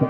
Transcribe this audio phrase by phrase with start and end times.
[0.00, 0.08] Iya,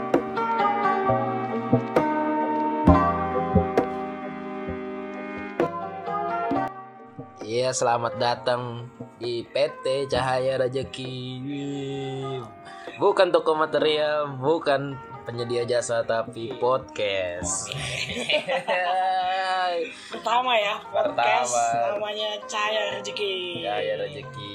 [7.75, 8.87] selamat datang
[9.19, 11.43] di PT Cahaya Rejeki.
[13.03, 14.95] Bukan toko material, bukan
[15.27, 17.67] penyedia jasa, tapi podcast.
[20.15, 21.99] Pertama ya, podcast Pertama.
[21.99, 23.67] namanya Cahaya Rezeki.
[23.67, 24.55] Cahaya Rejeki.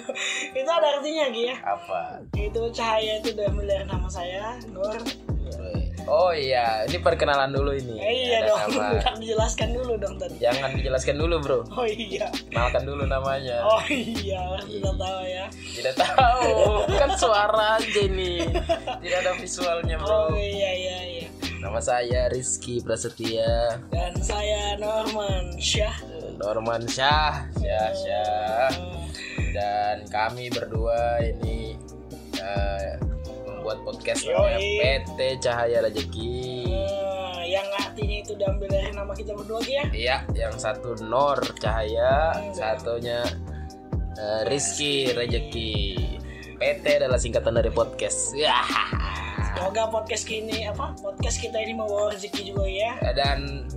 [0.58, 1.56] itu ada artinya Gi ya.
[1.62, 2.00] Apa?
[2.34, 4.96] Itu cahaya itu diambil dari nama saya, Nur.
[6.02, 7.94] Oh iya, ini perkenalan dulu ini.
[8.02, 8.98] Eh, iya Ada dong, nama.
[8.98, 10.34] udah dijelaskan dulu dong tadi.
[10.42, 11.58] Jangan dijelaskan dulu, Bro.
[11.70, 12.26] Oh iya.
[12.50, 13.62] Kenalkan dulu namanya.
[13.62, 15.46] Oh iya, tidak tahu ya.
[15.52, 16.50] Tidak tahu,
[16.98, 18.50] kan suara aja nih.
[18.98, 20.34] Tidak ada visualnya, Oh Bro.
[20.34, 21.26] iya iya iya.
[21.62, 23.78] Nama saya Rizky Prasetya.
[23.94, 25.94] Dan saya Norman Syah.
[26.42, 28.70] Norman Syah, Syah, Syah.
[29.52, 31.76] Dan kami berdua ini
[32.40, 32.96] eh,
[33.44, 34.58] membuat podcast namanya.
[34.58, 36.66] PT Cahaya Rejeki.
[36.72, 39.84] Eh, yang artinya itu diambil dari nama kita berdua ya.
[39.92, 43.22] Iya, yang satu Nor Cahaya, satunya
[44.16, 45.74] eh, Rizky Rejeki.
[46.56, 48.32] PT adalah singkatan dari podcast.
[49.62, 50.96] Semoga podcast ini apa?
[50.98, 52.98] Podcast kita ini membawa rezeki juga ya.
[53.12, 53.68] Dan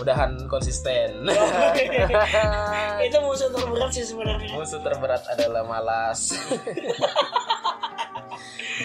[0.00, 1.28] mudahan konsisten.
[3.06, 4.48] itu musuh terberat sih sebenarnya.
[4.50, 6.32] Musuh terberat adalah malas.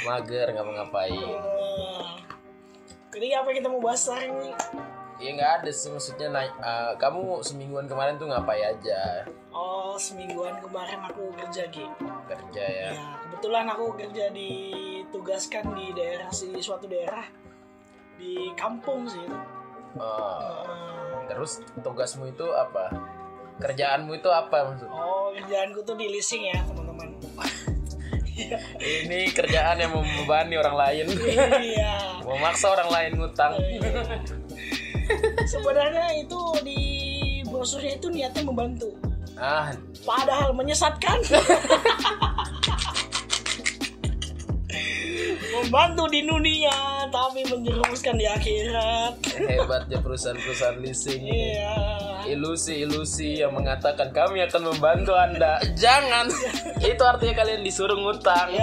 [0.06, 1.40] Mager nggak mau ngapain.
[3.16, 4.52] Jadi apa yang kita mau bahas sekarang ini?
[5.16, 6.52] Ya nggak ada sih maksudnya naik.
[6.52, 9.24] eh, kamu semingguan kemarin tuh ngapain aja
[9.56, 11.88] Oh semingguan kemarin aku kerja Gi.
[12.28, 12.90] kerja ya?
[12.92, 17.24] Ya kebetulan aku kerja ditugaskan di daerah di suatu daerah
[18.20, 19.40] di kampung sih itu.
[19.96, 20.95] Oh, Eh,
[21.26, 22.90] terus tugasmu itu apa?
[23.56, 24.88] Kerjaanmu itu apa maksud?
[24.88, 27.10] oh kerjaanku tuh di leasing ya teman-teman.
[28.76, 31.06] Ini kerjaan yang membebani orang lain,
[31.72, 32.20] Iya.
[32.20, 33.56] memaksa orang lain ngutang.
[35.48, 36.80] Sebenarnya itu di
[37.48, 38.92] brosurnya itu niatnya membantu.
[39.40, 39.72] Ah,
[40.04, 41.24] Padahal menyesatkan.
[45.66, 49.18] membantu di dunia tapi menjerumuskan di akhirat.
[49.50, 51.26] hebatnya perusahaan-perusahaan leasing.
[51.26, 51.74] Iya.
[52.30, 55.58] Ilusi-ilusi yang mengatakan kami akan membantu anda.
[55.74, 56.30] Jangan.
[56.86, 58.54] itu artinya kalian disuruh ngutang.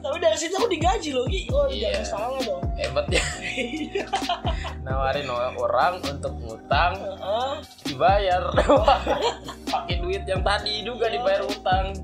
[0.00, 1.44] Tapi dari situ aku digaji loh, Ki.
[1.52, 2.00] Oh, Iya.
[2.00, 2.64] jangan salah dong.
[2.80, 3.22] Hebatnya.
[4.88, 7.52] Nawarin orang untuk ngutang Heeh.
[7.88, 8.42] dibayar
[9.72, 11.96] pakai duit yang tadi juga dibayar utang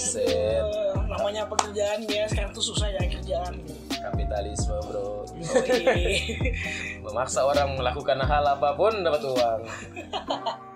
[0.00, 0.64] buset.
[1.04, 3.60] Namanya pekerjaan ya sekarang tuh susah ya kerjaan.
[3.92, 5.28] Kapitalisme bro.
[7.04, 9.60] Memaksa orang melakukan hal apa pun dapat uang.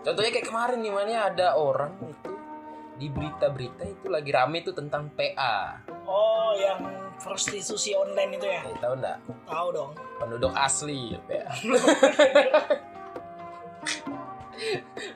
[0.04, 2.30] Contohnya kayak kemarin nih mana ada orang itu
[2.94, 6.78] di berita-berita itu lagi rame itu tentang PA oh, yang
[7.18, 8.62] prostitusi online itu ya?
[8.62, 9.18] eh, tahu nggak?
[9.50, 9.90] Tahu dong.
[10.22, 11.50] penduduk asli PA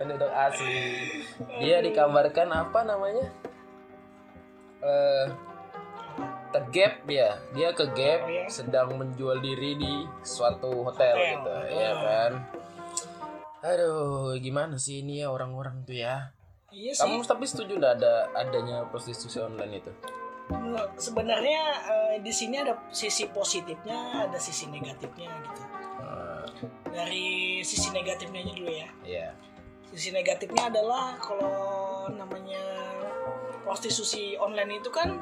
[0.02, 1.22] penduduk asli.
[1.62, 3.30] Dia dikambarkan apa namanya
[4.80, 5.26] eh
[6.48, 8.44] tegap ya dia ke gap Oh, iya.
[8.48, 9.92] sedang menjual diri di
[10.24, 11.28] suatu hotel, Hotel.
[11.36, 12.32] gitu ya kan
[13.58, 16.30] aduh gimana sih ini ya orang-orang tuh ya
[16.68, 17.00] Iya sih.
[17.04, 19.92] kamu tapi setuju nggak ada adanya prostitusi online itu
[20.96, 25.62] Sebenarnya eh, di sini ada sisi positifnya, ada sisi negatifnya gitu.
[26.00, 26.44] Eh,
[26.88, 27.28] Dari
[27.60, 28.88] sisi negatifnya aja dulu ya.
[29.04, 29.28] Iya
[29.92, 31.52] Sisi negatifnya adalah kalau
[32.08, 32.64] namanya
[33.68, 35.20] prostitusi online itu kan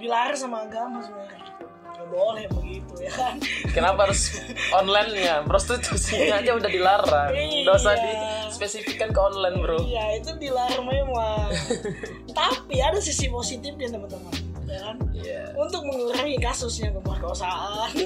[0.00, 1.52] dilarang sama agama sebenarnya.
[1.92, 3.36] Gak boleh begitu ya kan.
[3.76, 4.40] Kenapa harus
[4.72, 5.44] online nya?
[5.44, 7.30] Prostitusinya aja udah dilarang.
[7.36, 7.68] Iya.
[7.68, 9.84] Nggak usah dispesifikkan ke online, Bro.
[9.84, 11.52] Iya itu dilarang memang.
[12.40, 14.32] Tapi ada sisi positifnya teman-teman.
[14.64, 14.96] Ya kan?
[15.12, 15.42] Iya.
[15.52, 17.92] Untuk mengurangi kasusnya pemerkosaan.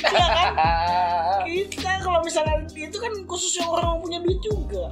[0.00, 0.52] Iya kan?
[1.46, 4.90] Kita kalau misalnya itu kan khusus yang orang punya duit juga.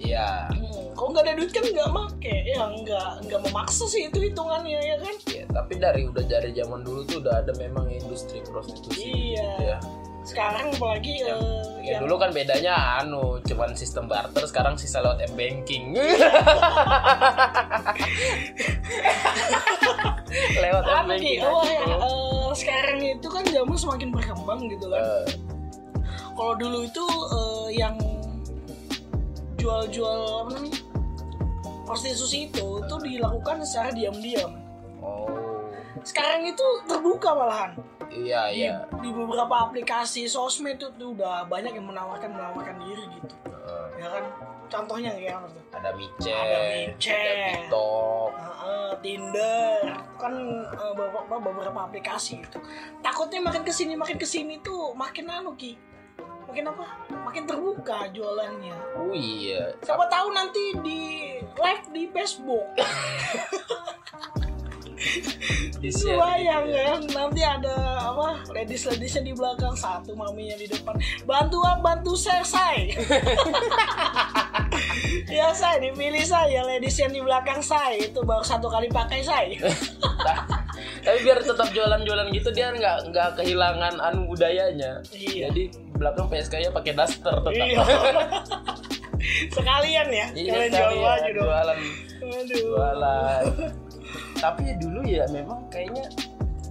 [0.00, 0.48] Iya.
[0.48, 4.80] Hmm, kalau nggak ada duit kan nggak make, ya nggak nggak memaksa sih itu hitungannya
[4.80, 5.14] ya kan?
[5.28, 9.36] Iya, tapi dari udah dari zaman dulu tuh udah ada memang industri prostitusi.
[9.36, 9.44] Iya.
[9.44, 9.78] gitu ya.
[10.20, 15.00] Sekarang apalagi Yang- eh, Ya yang dulu kan bedanya anu, cuman sistem barter, sekarang sisa
[15.00, 15.96] lewat m banking.
[20.60, 21.40] lewat m apa banking.
[21.40, 21.44] Ki?
[21.44, 25.02] Oh ya, eh, sekarang itu kan zaman semakin berkembang gitu kan.
[26.36, 27.96] Kalau dulu itu eh, yang
[29.60, 30.80] jual-jual apa namanya
[31.84, 34.52] prostitusi itu itu dilakukan secara diam-diam.
[34.98, 35.28] oh,
[36.00, 37.72] Sekarang itu terbuka malahan.
[38.08, 38.74] iya Di, iya.
[38.96, 43.34] di beberapa aplikasi sosmed itu tuh udah banyak yang menawarkan menawarkan diri gitu.
[43.46, 44.24] Eh, Ya kan?
[44.70, 45.58] Contohnya tuh?
[45.70, 47.10] ada micet, Ada micet.
[47.10, 48.90] ada tiktok, Heeh.
[49.02, 49.82] Tinder
[50.14, 50.34] kan
[50.70, 52.58] eh, beberapa beberapa aplikasi itu
[53.00, 55.74] takutnya makin ke sini makin ke sini tuh makin anu ki
[56.50, 58.74] makin apa makin terbuka jualannya.
[58.98, 59.70] Oh iya.
[59.86, 61.02] Siapa tahu nanti di
[61.38, 62.66] live di Facebook.
[65.80, 66.92] Lu bayang gitu ya.
[66.92, 67.72] kan nanti ada
[68.12, 70.92] apa ladies ladiesnya di belakang satu maminya di depan.
[71.24, 72.84] Bantuan bantu share saya
[75.40, 79.56] ya saya dipilih saya ladies yang di belakang saya itu baru satu kali pakai saya
[81.04, 85.00] tapi biar tetap jualan-jualan gitu dia nggak nggak kehilangan anu budayanya.
[85.16, 85.48] Iya.
[85.48, 87.84] jadi belakang PSK nya pakai daster tetap iya.
[89.54, 90.26] Sekalian ya?
[90.32, 91.44] Iya, kalian jual ya, baju dong.
[91.44, 91.78] Jualan.
[92.20, 92.56] Aduh.
[92.56, 93.44] Jualan.
[94.42, 96.08] Tapi ya dulu ya memang kayaknya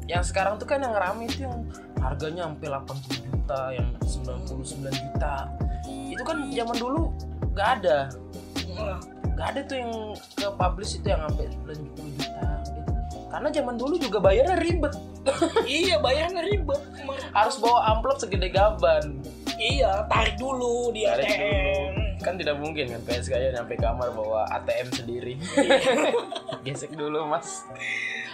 [0.10, 1.62] yang sekarang tuh kan yang rame itu yang
[2.02, 5.36] harganya sampai 80 juta yang 99 juta.
[5.86, 7.02] Itu kan zaman dulu
[7.54, 8.10] nggak ada.
[8.74, 8.98] Nah,
[9.38, 9.94] nggak ada tuh yang
[10.34, 12.92] ke publish itu yang sampai 90 juta gitu.
[13.30, 14.94] karena zaman dulu juga bayarnya ribet.
[15.70, 16.82] Iya bayarnya ribet.
[17.38, 19.19] Harus bawa amplop segede gaban
[19.58, 22.22] iya tarik dulu di Tarik ATM dulu.
[22.22, 25.34] kan tidak mungkin kan PSK nya nyampe kamar bawa ATM sendiri.
[26.68, 27.64] Gesek dulu mas.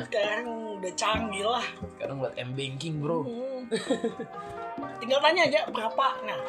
[0.02, 1.66] Sekarang udah canggih lah.
[1.96, 3.24] Sekarang buat m banking bro.
[3.24, 3.70] Hmm.
[4.98, 6.08] tinggal tanya aja berapa.
[6.26, 6.40] Nah.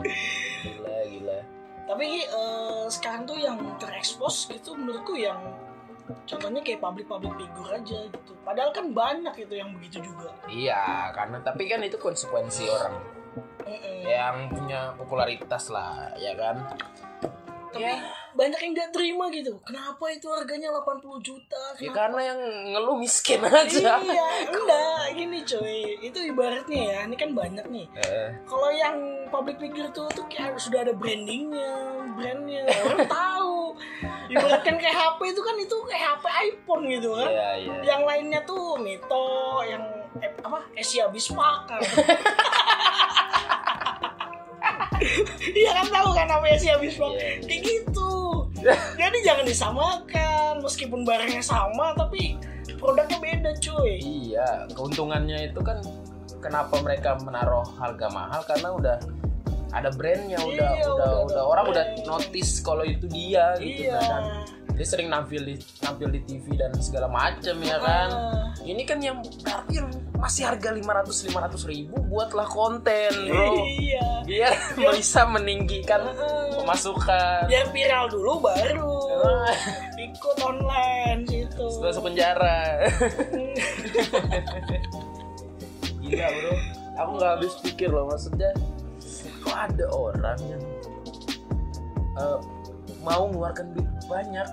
[0.64, 1.38] Gila gila.
[1.88, 5.40] Tapi eh, sekarang tuh yang terekspos gitu menurutku yang
[6.26, 8.32] contohnya kayak public-public figure aja gitu.
[8.42, 10.30] Padahal kan banyak itu yang begitu juga.
[10.50, 13.20] Iya karena tapi kan itu konsekuensi orang.
[13.60, 14.02] Mm-mm.
[14.02, 16.58] yang punya popularitas lah ya kan?
[17.70, 18.02] Tapi ya,
[18.34, 19.54] banyak yang nggak terima gitu.
[19.62, 21.62] Kenapa itu harganya 80 juta?
[21.78, 21.94] Ya kenapa?
[21.94, 22.40] karena yang
[22.74, 24.02] ngeluh miskin aja.
[24.02, 25.02] Iya enggak.
[25.14, 25.78] Gini coy.
[26.02, 27.86] Itu ibaratnya ya ini kan banyak nih.
[27.94, 28.98] Eh, kalau yang
[29.30, 32.66] public figure tuh tuh kayak harus sudah ada brandingnya brandnya.
[32.84, 33.78] Orang tahu
[34.30, 36.24] ibaratkan kayak HP itu kan itu kayak HP
[36.54, 37.28] iPhone gitu kan.
[37.28, 37.74] Iya iya.
[37.82, 39.26] Yang lainnya tuh Mito
[39.66, 39.82] yang
[40.22, 41.80] eh, apa Asia Bispak kan
[45.40, 47.46] Iya kan tahu kan apa Asia Bispak Iya, iya.
[47.48, 48.12] kayak gitu.
[49.00, 52.36] Jadi jangan disamakan meskipun barangnya sama tapi
[52.76, 53.96] produknya beda cuy.
[54.00, 55.80] Iya, keuntungannya itu kan
[56.44, 58.40] kenapa mereka menaruh harga mahal?
[58.44, 58.96] Karena udah
[59.70, 63.98] ada brandnya, udah Iya, udah udah udah, orang udah notice kalau itu dia gitu iya.
[63.98, 64.22] kan.
[64.74, 68.08] Dia sering nampil di nampil di TV dan segala macam ya kan.
[68.10, 73.64] Ah, Ini kan yang berarti yang masih harga 500 500 ribu buatlah konten, bro.
[73.68, 74.24] iya.
[74.24, 74.52] Biar
[74.96, 77.46] bisa meninggikan Ah, pemasukan.
[77.46, 78.94] biar viral dulu baru.
[79.20, 79.52] Ah,
[79.94, 81.66] ikut online gitu.
[81.78, 82.88] Masuk penjara.
[86.00, 86.52] Gila bro,
[86.96, 88.50] aku nggak habis pikir loh maksudnya
[89.50, 90.62] kok ada orang yang
[92.14, 92.38] eh,
[93.02, 94.48] mau mengeluarkan duit banyak?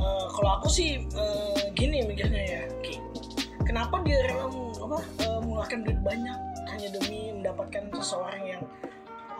[0.00, 2.62] Eh, kalau aku sih eh, gini mikirnya ya
[3.68, 4.48] kenapa dia rela
[4.80, 6.38] apa eh, mengeluarkan duit banyak
[6.72, 8.62] hanya demi mendapatkan seseorang yang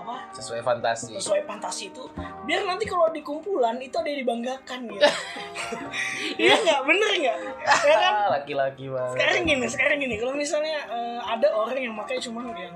[0.02, 1.14] apa sesuai fantasi.
[1.16, 2.04] sesuai fantasi itu?
[2.44, 5.00] Biar nanti kalau di kumpulan itu ada yang dibanggakan gitu.
[6.42, 6.80] Iya nggak?
[6.84, 7.38] Bener nggak?
[7.86, 8.14] Ya kan?
[8.34, 9.14] Laki-laki banget.
[9.14, 10.14] sekarang gini sekarang gini.
[10.18, 12.74] Kalau misalnya eh, ada orang yang pakai cuma yang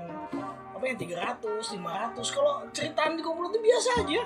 [0.87, 4.21] yang 300, 500 kalau ceritaan di kumpulan itu biasa aja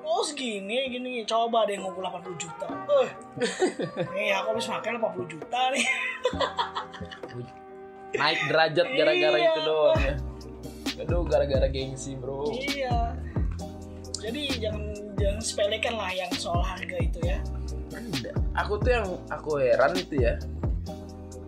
[0.00, 2.68] oh segini gini coba deh ngumpul 80 juta
[3.02, 3.10] eh
[4.14, 5.84] nih aku habis makan 80 juta nih
[8.16, 9.50] Naik derajat gara-gara Iya.
[9.52, 10.14] itu doang ya.
[11.04, 12.48] Aduh, gara-gara gengsi bro.
[12.48, 13.12] iya
[14.16, 14.82] jadi jangan
[15.20, 17.36] jangan sepelekan lah yang soal harga itu ya
[17.92, 18.32] Anda.
[18.56, 20.40] Aku tuh yang aku heran itu ya.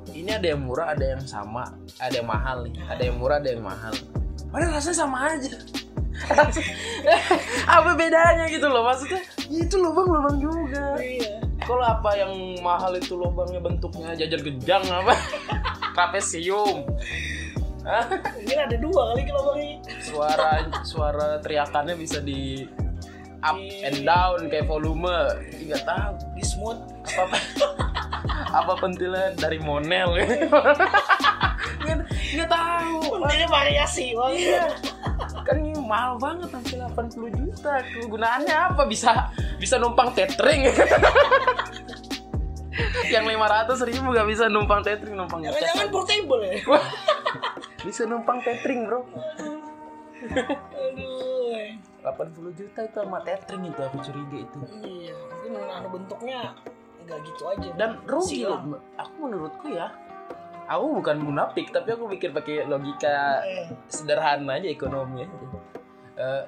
[0.08, 1.64] Ini ada yang murah, ada yang sama,
[1.96, 2.74] ada yang mahal nih.
[2.84, 3.94] Ada yang murah, ada yang mahal.
[4.48, 5.54] Padahal rasanya sama aja.
[7.78, 9.22] apa bedanya gitu loh maksudnya?
[9.46, 10.98] Ya itu lubang-lubang juga.
[10.98, 15.14] iya Kalau apa yang mahal itu lubangnya bentuknya jajar gejang apa?
[15.94, 16.84] Trapesium.
[17.88, 20.50] Mungkin ada dua kali kalau bang suara
[20.84, 22.68] suara teriakannya bisa di
[23.40, 25.08] up and down kayak volume
[25.64, 27.38] nggak tahu di smooth apa
[28.50, 30.18] apa pentilnya dari Monel
[31.86, 31.98] nggak
[32.34, 33.00] nggak tahu.
[33.24, 34.64] Ini variasi bang iya.
[35.46, 37.72] Kan ini mahal banget sampai 80 juta.
[37.80, 38.82] Kegunaannya apa?
[38.84, 40.68] Bisa bisa numpang tethering.
[43.10, 46.62] Yang 500 ribu gak bisa numpang tethering numpang jangan jangan portable ya?
[47.82, 49.02] Bisa numpang tethering bro.
[50.78, 51.74] Aduh.
[51.98, 54.58] 80 juta itu sama tethering itu aku curiga itu.
[54.86, 56.38] Iya mungkin bentuknya
[57.08, 57.68] nggak gitu aja.
[57.74, 58.60] Dan rugi loh
[59.00, 59.88] aku menurutku ya
[60.68, 65.36] aku bukan munafik tapi aku pikir pakai logika Eh, sederhana aja ekonomi aja
[66.18, 66.44] Eh,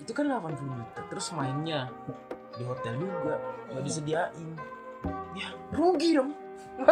[0.00, 1.92] itu kan 80 juta terus mainnya
[2.56, 3.36] di hotel juga
[3.68, 4.48] nggak disediain
[5.36, 6.32] ya rugi dong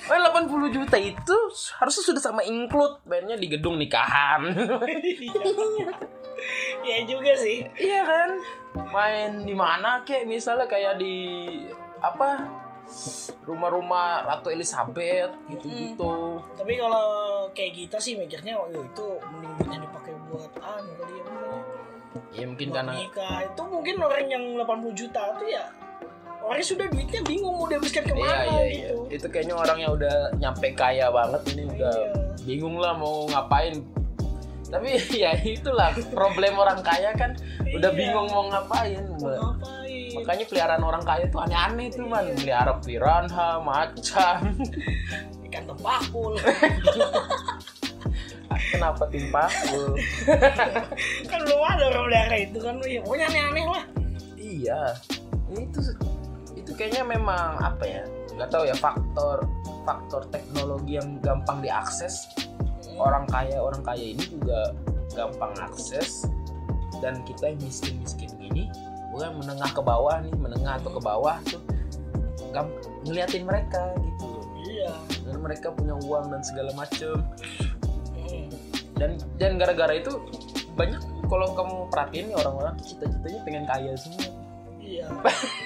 [0.00, 1.36] Main 80 juta itu
[1.76, 4.48] harusnya sudah sama include mainnya di gedung nikahan.
[6.80, 7.68] Iya juga sih.
[7.76, 8.30] iya kan?
[8.88, 11.44] Main di mana kek misalnya kayak di
[12.00, 12.48] apa?
[13.42, 16.38] Rumah-rumah Ratu Elizabeth gitu-gitu.
[16.54, 17.06] Tapi kalau
[17.50, 21.60] kayak kita sih mikirnya oh itu mending duitnya dipakai buat anu kali ya namanya.
[22.30, 23.36] Ya mungkin Buat karena nikah.
[23.46, 25.64] Itu mungkin orang yang 80 juta tuh ya
[26.40, 28.60] orangnya sudah duitnya bingung mau dihabiskan Iya ke mana iya iya.
[28.72, 28.96] gitu.
[29.12, 32.12] Itu kayaknya orang yang udah nyampe kaya banget ini udah Iya.
[32.48, 33.74] bingung lah mau ngapain.
[34.70, 34.88] Tapi
[35.22, 37.36] ya itulah problem orang kaya kan
[37.70, 37.98] udah Iya.
[37.98, 39.02] bingung mau ngapain.
[39.20, 39.79] Mau ngapain?
[40.16, 42.34] Makanya peliharaan orang kaya tuh aneh-aneh tuh man.
[42.34, 44.40] Pelihara piranha, macan.
[45.46, 46.34] Ikan tepakul.
[48.70, 49.98] Kenapa timpakul?
[51.30, 52.74] kan belum ada orang pelihara itu kan.
[52.86, 53.84] Ya, pokoknya aneh-aneh lah.
[54.38, 54.80] iya.
[55.50, 55.80] Itu
[56.54, 58.02] itu kayaknya memang apa ya?
[58.38, 59.44] Gak tahu ya faktor
[59.84, 62.28] faktor teknologi yang gampang diakses
[63.00, 64.76] orang kaya orang kaya ini juga
[65.16, 66.28] gampang akses
[67.00, 68.68] dan kita yang miskin miskin gini
[69.10, 71.60] bukan menengah ke bawah nih menengah atau ke bawah tuh
[72.50, 72.66] gam
[73.06, 74.28] ngeliatin mereka gitu
[74.60, 74.92] Iya.
[75.26, 77.18] dan mereka punya uang dan segala macem
[78.30, 78.46] Hmm.
[78.94, 80.14] dan dan gara-gara itu
[80.78, 84.22] banyak kalau kamu perhatiin nih orang-orang tuh cita-citanya pengen kaya semua
[84.78, 85.06] Iya.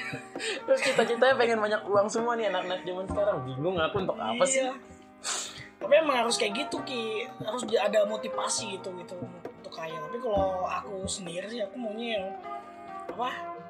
[0.64, 4.64] terus cita-citanya pengen banyak uang semua nih anak-anak zaman sekarang bingung aku untuk apa sih
[4.64, 4.72] Iya.
[5.84, 9.92] Tapi emang harus kayak gitu ki, harus ada motivasi gitu gitu untuk kaya.
[10.00, 12.26] Tapi kalau aku sendiri sih aku maunya yang
[13.08, 13.28] apa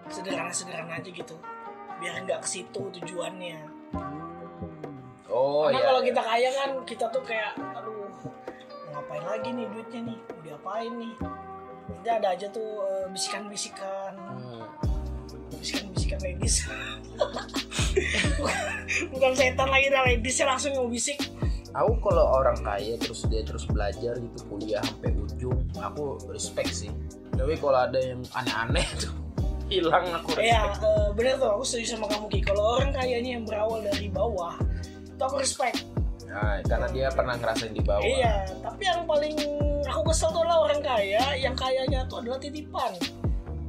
[0.09, 1.37] sederhana-sederhana aja gitu,
[1.99, 3.59] biar nggak ke situ tujuannya.
[5.27, 8.07] oh Karena iya kalau kita kaya kan kita tuh kayak, aduh
[8.93, 11.15] ngapain lagi nih duitnya nih, mau diapain nih?
[11.85, 14.65] Nanti ada aja tuh eh, bisikan-bisikan, Hmm.
[15.53, 16.65] bisikan-bisikan ladies.
[19.11, 21.19] Bukan setan lagi dah ladiesnya langsung mau bisik.
[21.75, 26.87] aku kalau orang kaya terus dia terus belajar gitu kuliah sampai ujung aku respect sih
[27.35, 29.11] tapi kalau ada yang aneh-aneh tuh
[29.69, 32.41] hilang aku Iya, respect eh, bener tuh aku setuju sama kamu Ki.
[32.45, 34.55] Kalau orang kayaknya yang berawal dari bawah,
[35.09, 35.79] itu aku respect.
[36.29, 39.39] nah, karena dia pernah ngerasain di bawah Iya, tapi yang paling
[39.87, 42.91] aku kesel tuh adalah orang kaya, yang kayanya tuh adalah titipan.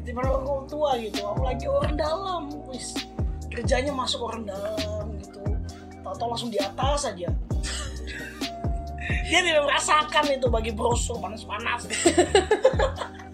[0.01, 2.97] Titipan orang tua gitu, apalagi orang dalam, wis.
[3.53, 5.45] Kerjanya masuk orang dalam gitu.
[6.01, 7.29] Tahu-tahu langsung di atas aja.
[9.29, 11.85] Dia tidak merasakan itu bagi brosur panas-panas.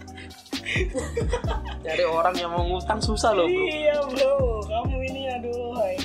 [1.81, 4.35] Cari orang yang mau ngutang susah loh bro iya bro,
[4.65, 5.95] kamu ini aduh, hai.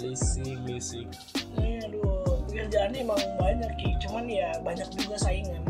[0.00, 1.08] leasing leasing
[1.56, 5.62] Iya, aduh, pekerjaannya emang banyak Ki, cuman ya banyak juga saingan.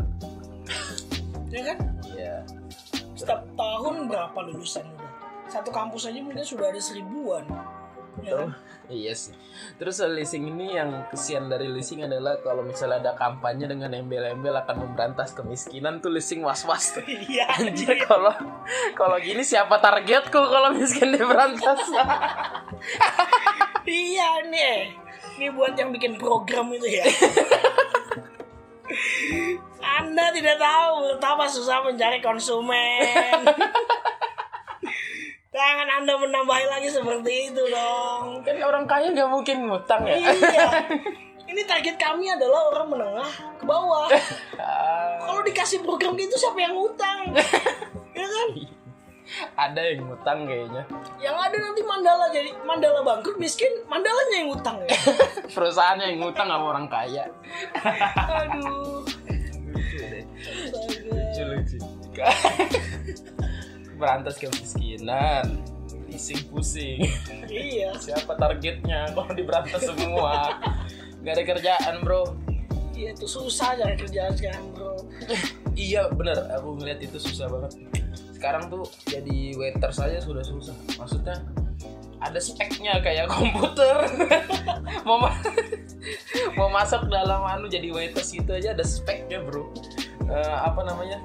[1.47, 1.77] ya kan?
[2.03, 2.35] Iya
[3.15, 5.11] Setiap tahun berapa lulusan udah?
[5.47, 7.47] Satu kampus aja mungkin sudah ada seribuan.
[8.23, 8.49] Ya kan?
[8.87, 9.35] Iya sih.
[9.75, 14.87] Terus leasing ini yang kesian dari leasing adalah kalau misalnya ada kampanye dengan embel-embel akan
[14.87, 17.03] memberantas kemiskinan tuh leasing was-was tuh.
[17.27, 18.07] Iya, Anjir anjir.
[18.07, 18.31] kalau
[18.95, 21.83] kalau gini siapa targetku kalau miskin diberantas?
[23.87, 24.99] Iya nih.
[25.39, 27.07] Ini buat yang bikin program itu ya.
[30.03, 33.47] Anda tidak tahu betapa susah mencari konsumen.
[35.57, 38.45] Jangan Anda menambahi lagi seperti itu dong.
[38.45, 40.13] kan orang kaya nggak mungkin ngutang ya.
[40.21, 40.69] Iya.
[41.49, 44.05] Ini target kami adalah orang menengah ke bawah.
[44.59, 47.33] Ah, Kalau dikasih program gitu siapa yang ngutang?
[48.19, 48.49] ya kan?
[49.57, 50.83] ada yang ngutang kayaknya.
[51.17, 54.91] Yang ada nanti Mandala jadi Mandala bangkrut miskin, Mandalanya yang ngutang ya.
[55.55, 57.25] Perusahaannya yang ngutang sama orang kaya.
[57.81, 59.01] Aduh.
[59.73, 60.23] Lucu deh.
[61.09, 61.77] Lucu lucu.
[63.97, 65.61] Berantas kemiskinan.
[66.07, 67.03] Leasing pusing.
[67.49, 67.97] Iya.
[68.05, 70.55] Siapa targetnya kalau diberantas semua?
[71.21, 72.37] Gak ada kerjaan bro.
[72.97, 74.95] Iya itu susah cari kerjaan sekarang bro.
[75.77, 77.77] Iya bener, aku ngeliat itu susah banget.
[78.33, 80.73] Sekarang tuh jadi waiter saja sudah susah.
[80.97, 81.37] Maksudnya
[82.17, 84.09] ada speknya kayak komputer.
[85.05, 85.37] mau ma-
[86.57, 89.69] mau masuk dalam anu jadi waiter situ aja ada speknya bro.
[90.25, 91.21] Eh, apa namanya?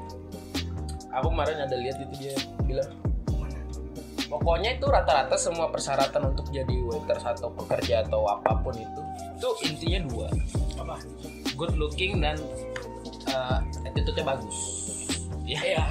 [1.21, 2.89] Aku kemarin ada lihat itu dia bilang
[4.33, 9.01] pokoknya itu rata-rata semua persyaratan untuk jadi waiter atau pekerja atau apa pun itu
[9.37, 10.29] itu intinya dua
[10.81, 10.97] Apa?
[11.53, 12.41] good looking dan
[13.29, 14.59] uh, attitude-nya bagus.
[15.45, 15.85] Ya, Iya.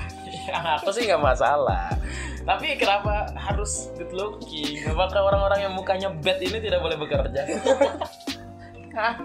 [0.49, 1.93] yang aku sih nggak masalah.
[2.41, 4.81] Tapi kenapa harus good looking?
[4.89, 7.45] Apakah orang-orang yang mukanya bad ini tidak boleh bekerja?
[8.97, 9.15] Hah?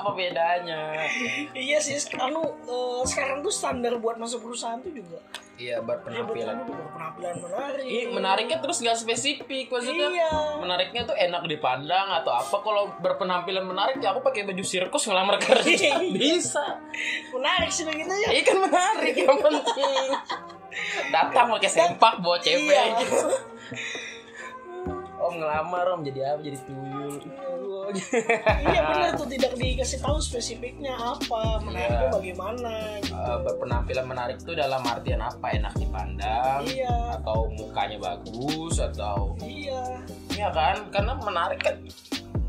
[0.00, 0.96] Apa bedanya?
[1.52, 5.20] Iya sih anu eh, sekarang tuh standar buat masuk perusahaan tuh juga.
[5.60, 7.84] Iya ya buat berpenampilan anu, berpenampilan menarik.
[7.84, 10.32] Ih, menariknya terus nggak spesifik maksudnya iya.
[10.58, 12.56] menariknya tuh enak dipandang atau apa.
[12.64, 16.00] Kalau berpenampilan menarik ya aku pakai baju sirkus ngelamar kerja.
[16.08, 16.80] Bisa.
[17.30, 18.28] Menarik sih begitu ya.
[18.32, 20.08] Iya kan menarik yang penting.
[21.14, 22.72] Datang pakai sempak bawa cewek.
[22.72, 22.96] Iya.
[23.04, 23.18] gitu
[25.22, 26.00] om ngelamar om.
[26.02, 26.40] Jadi apa?
[26.42, 27.14] Jadi tuyul.
[28.62, 29.26] Iya benar tuh.
[29.26, 32.14] Tidak dikasih tahu spesifiknya apa menariknya Iya.
[32.14, 33.14] bagaimana gitu.
[33.14, 35.46] Eh, berpenampilan menarik tuh dalam artian apa?
[35.52, 37.18] Enak dipandang iya.
[37.18, 39.98] atau mukanya bagus atau iya.
[40.32, 40.88] Iya kan?
[40.94, 41.76] Karena menarik kan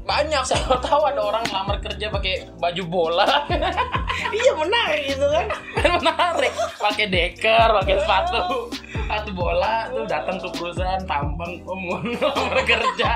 [0.03, 3.47] banyak saya tahu ada orang ngelamar kerja pakai baju bola.
[4.33, 5.45] Iya menarik gitu kan.
[6.01, 6.53] Menarik.
[6.77, 8.69] Pakai deker pakai sepatu.
[8.73, 13.11] Sepatu bola tuh datang ke perusahaan tampang om mau ngelamar kerja.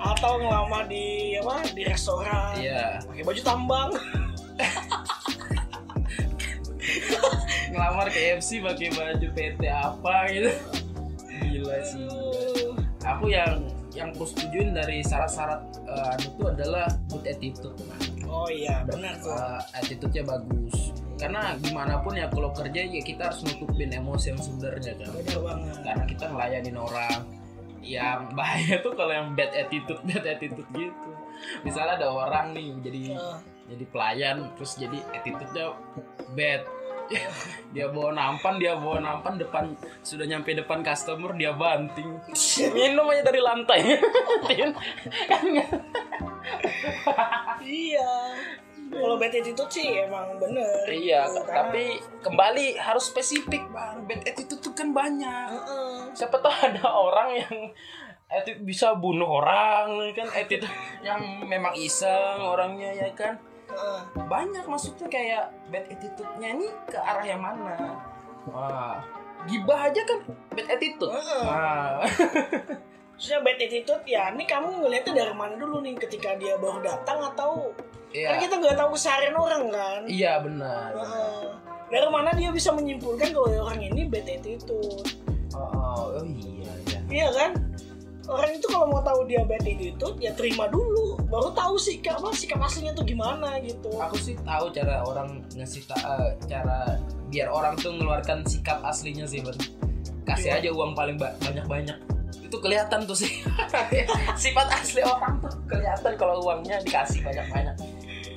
[0.12, 2.56] Atau ngelamar di apa di restoran.
[2.56, 3.00] Iya.
[3.04, 3.90] Pakai baju tambang.
[7.72, 10.52] Ngelamar KFC pakai baju PT apa gitu.
[11.36, 12.55] Gila sih Aduh.
[13.06, 13.62] Aku yang
[13.94, 17.78] yang aku setujuin dari syarat-syarat eh, anu tuh adalah good attitude
[18.36, 19.32] oh iya benar tuh.
[19.32, 20.92] Uh, attitude-nya bagus.
[21.16, 25.08] Karena gimana pun ya kalau kerja ya kita harus nutupin emosi yang sebenarnya kan.
[25.16, 25.76] Benar banget.
[25.80, 27.20] Karena kita ngelayanin orang
[27.80, 31.10] yang bahaya tuh kalau yang bad attitude bad attitude gitu.
[31.64, 35.74] Misalnya ada orang nih jadi Eh, jadi pelayan terus jadi attitude-nya
[36.38, 36.62] bad
[37.74, 39.64] dia bawa nampan dia bawa nampan depan
[40.00, 42.08] sudah nyampe depan customer dia banting
[42.72, 43.80] minum aja dari lantai
[44.46, 44.70] kan
[47.62, 48.10] iya
[48.86, 51.84] kalau bad attitude sih emang bener Iya, Gitu, karena- tapi
[52.22, 54.06] kembali harus spesifik bang.
[54.06, 55.48] Bad attitude tuh kan banyak.
[55.50, 56.14] Heeh.
[56.14, 57.54] Siapa tahu ada orang yang
[58.62, 60.70] bisa bunuh orang kan attitude
[61.02, 63.34] yang memang iseng orangnya ya kan
[63.66, 64.00] Heeh.
[64.26, 67.98] banyak maksudnya kayak bad attitude-nya ini ke arah yang mana
[68.46, 69.02] wah
[69.46, 70.18] gibah aja kan
[70.54, 71.42] bad attitude Heeh.
[71.44, 72.02] Wah.
[73.16, 77.16] Maksudnya bad attitude ya, ini kamu ngeliatnya dari mana dulu nih ketika dia baru datang
[77.24, 77.72] atau
[78.12, 80.00] kan iya kita nggak tahu keseharian orang kan.
[80.04, 81.48] iya benar Heeh.
[81.88, 85.00] Dari mana dia bisa menyimpulkan kalau orang ini bad attitude?
[85.56, 87.50] oh, oh iya iya Iya kan?
[88.26, 92.34] Orang itu kalau mau tahu dia bad attitude ya terima dulu, baru tahu sikap apa
[92.34, 93.86] sikap aslinya tuh gimana gitu.
[93.96, 99.22] aku sih tahu cara orang ngasih ta- eh, cara biar orang tuh ngeluarkan sikap aslinya
[99.24, 99.54] sih Ben.
[100.26, 100.58] kasih Iya.
[100.58, 101.94] aja uang paling ba- banyak-banyak.
[102.42, 103.30] Itu kelihatan tuh sih.
[104.42, 107.78] Sifat asli orang tuh kelihatan kalau uangnya dikasih banyak-banyak.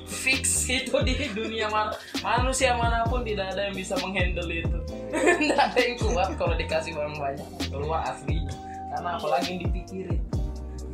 [0.06, 4.78] Fix itu di dunia man- manusia mana pun tidak ada yang bisa menghandle itu.
[5.10, 7.46] Tidak ada yang kuat kalau dikasih uang banyak.
[7.66, 8.54] Keluar aslinya
[9.00, 10.20] karena apalagi yang dipikirin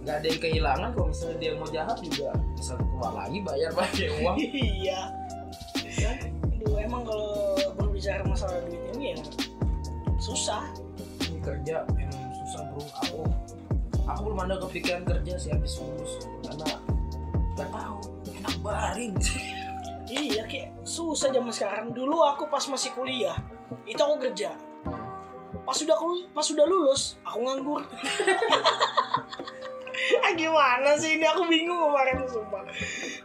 [0.07, 4.07] nggak ada yang kehilangan kalau misalnya dia mau jahat juga bisa keluar lagi bayar pakai
[4.23, 4.37] uang
[4.79, 5.01] iya.
[6.63, 9.19] Aduh, emang kalau berbicara masalah duit ini ya
[10.23, 10.63] susah.
[11.27, 13.21] ini kerja emang susah bro aku
[14.07, 16.71] aku belum ada kepikiran kerja sih habis lulus karena
[17.59, 17.99] nggak tahu
[18.31, 19.19] enak baring
[20.07, 21.91] Iya, kayak susah zaman sekarang.
[21.91, 23.35] Dulu aku pas masih kuliah,
[23.91, 24.55] itu aku kerja.
[25.67, 27.83] Pas sudah kul- pas sudah lulus, aku nganggur.
[30.17, 32.63] ah gimana sih ini aku bingung kemarin sumpah.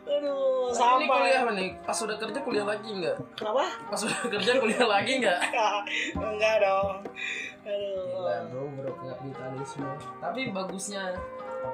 [0.02, 1.52] Aduh, Tapi ini kuliah sama.
[1.54, 3.66] nih pas sudah kerja kuliah lagi nggak Kenapa?
[3.86, 5.40] pas sudah kerja kuliah lagi nggak
[6.18, 6.96] Enggak dong.
[7.62, 8.50] Gila Aduh.
[8.50, 11.14] bro bro kapitalisme tapi bagusnya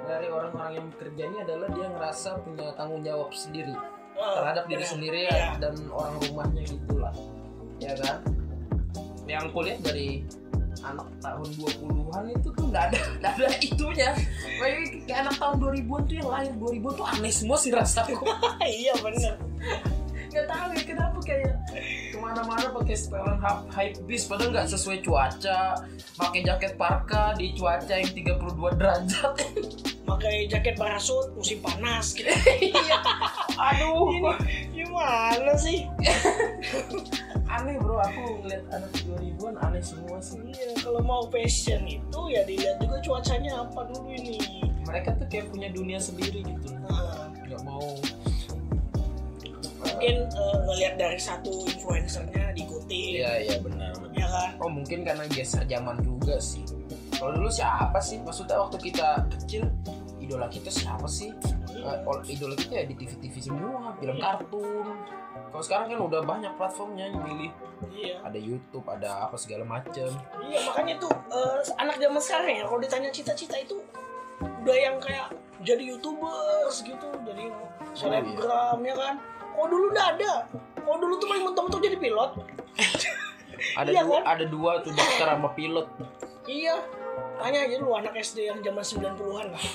[0.04, 3.74] dari orang-orang yang bekerja ini adalah dia ngerasa punya tanggung jawab sendiri
[4.14, 5.62] Ah, terhadap diri sendiri Iya.
[5.62, 7.14] dan orang rumahnya gitulah
[7.78, 8.18] ya kan
[9.24, 10.26] yang kuliah dari
[10.84, 14.10] anak tahun 20-an itu tuh nggak ada nggak ada itunya
[14.60, 18.16] kayak kayak anak tahun 2000-an tuh yang lahir 2000 tuh aneh semua sih rasaku
[18.82, 19.36] iya bener.
[20.28, 21.54] nggak tahu ya kenapa kayak
[22.14, 25.82] ke mana-mana pakai setelan hype, hype beast padahal nggak sesuai cuaca
[26.14, 29.34] pakai jaket parka di cuaca yang 32 derajat
[30.08, 32.32] Pakai jaket parasut musim panas gitu.
[32.64, 32.98] Iya.
[33.60, 34.32] aduh Ini
[34.72, 35.84] gimana sih?
[37.48, 37.98] Aneh bro.
[38.00, 40.40] Aku ngeliat anak 2000-an aneh semua sih.
[40.44, 44.40] Iya, kalau mau fashion itu ya dilihat juga cuacanya apa dulu ini.
[44.88, 46.72] mereka tuh kayak punya dunia sendiri gitu.
[46.80, 47.92] Nah, nggak mau.
[49.78, 54.50] Mungkin eh, ngelihat dari satu influencernya diikuti, iya iya benar ya kan?
[54.62, 56.66] oh mungkin karena geser zaman juga sih.
[57.18, 58.18] Kalau dulu siapa sih?
[58.22, 59.70] Maksudnya waktu kita kecil
[60.22, 61.34] idola kita siapa sih?
[62.06, 64.86] Ol- idola kita ya di TV-TV semua film kartun
[65.48, 67.52] kalau sekarang kan udah banyak platformnya yang milih.
[67.94, 70.10] Iya, ada YouTube ada apa segala macem.
[70.44, 73.78] Iya makanya tuh eh, anak zaman sekarang ya kalau ditanya cita-cita itu
[74.42, 75.34] udah yang kayak
[75.66, 77.50] jadi youtubers gitu jadi
[77.94, 79.16] selebgram ya kan?
[79.58, 80.34] Oh dulu udah ada.
[80.86, 82.32] Oh dulu tuh paling mentok-mentok jadi pilot.
[83.74, 84.24] Ada Iya dua kan?
[84.38, 85.88] ada dua tuh dokter sama pilot.
[86.46, 86.78] Iya.
[87.42, 89.66] Tanya aja lu anak SD yang zaman 90-an lah.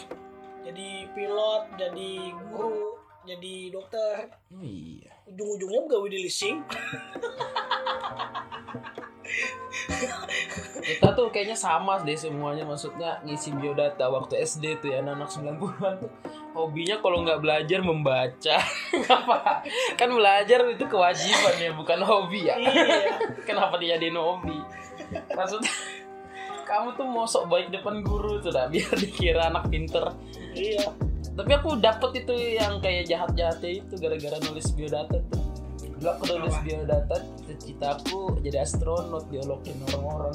[0.62, 2.10] Jadi pilot jadi
[2.50, 4.30] guru jadi dokter.
[4.52, 5.12] Oh, iya.
[5.30, 6.56] Ujung-ujungnya pegawai di leasing
[10.82, 15.94] kita tuh kayaknya sama deh semuanya maksudnya ngisi biodata waktu SD tuh ya anak 90-an
[16.02, 16.10] tuh.
[16.52, 18.56] Hobinya kalau nggak belajar membaca.
[19.16, 19.62] Apa
[19.96, 22.58] kan belajar itu kewajiban ya bukan hobi ya.
[22.58, 23.14] Iya.
[23.48, 24.58] Kenapa dijadiin hobi?
[25.32, 25.72] Maksudnya
[26.66, 30.12] kamu tuh mau sok baik depan guru tuh dah biar dikira anak pinter.
[30.52, 35.40] Iya tapi aku dapet itu yang kayak jahat-jahatnya itu gara-gara nulis biodata tuh.
[35.80, 37.16] Dulu aku nulis biodata
[37.62, 40.34] cita aku jadi astronot diolokin orang-orang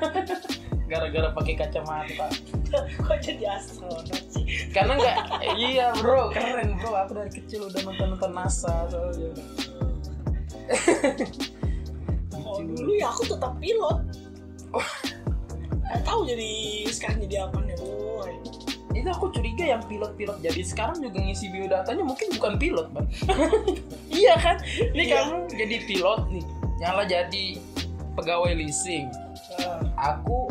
[0.90, 2.28] gara-gara pakai kacamata.
[3.08, 4.68] Kok jadi astronot sih?
[4.76, 5.16] Karena nggak
[5.72, 6.92] iya bro keren bro.
[7.08, 9.32] Aku dari kecil udah nonton nonton NASA soalnya
[12.36, 13.98] oh dulu ya aku tetap pilot.
[15.88, 16.52] Gak tahu jadi
[16.88, 18.32] sekarang jadi apa nih boy
[18.92, 20.38] itu aku curiga yang pilot-pilot.
[20.40, 23.06] Jadi sekarang juga ngisi biodatanya mungkin bukan pilot bang.
[24.12, 24.56] Iya kan?
[24.92, 25.14] Ini Iya.
[25.24, 26.44] kamu jadi pilot nih.
[26.78, 27.44] Nyala jadi
[28.12, 29.08] pegawai leasing.
[29.56, 30.48] Nah, aku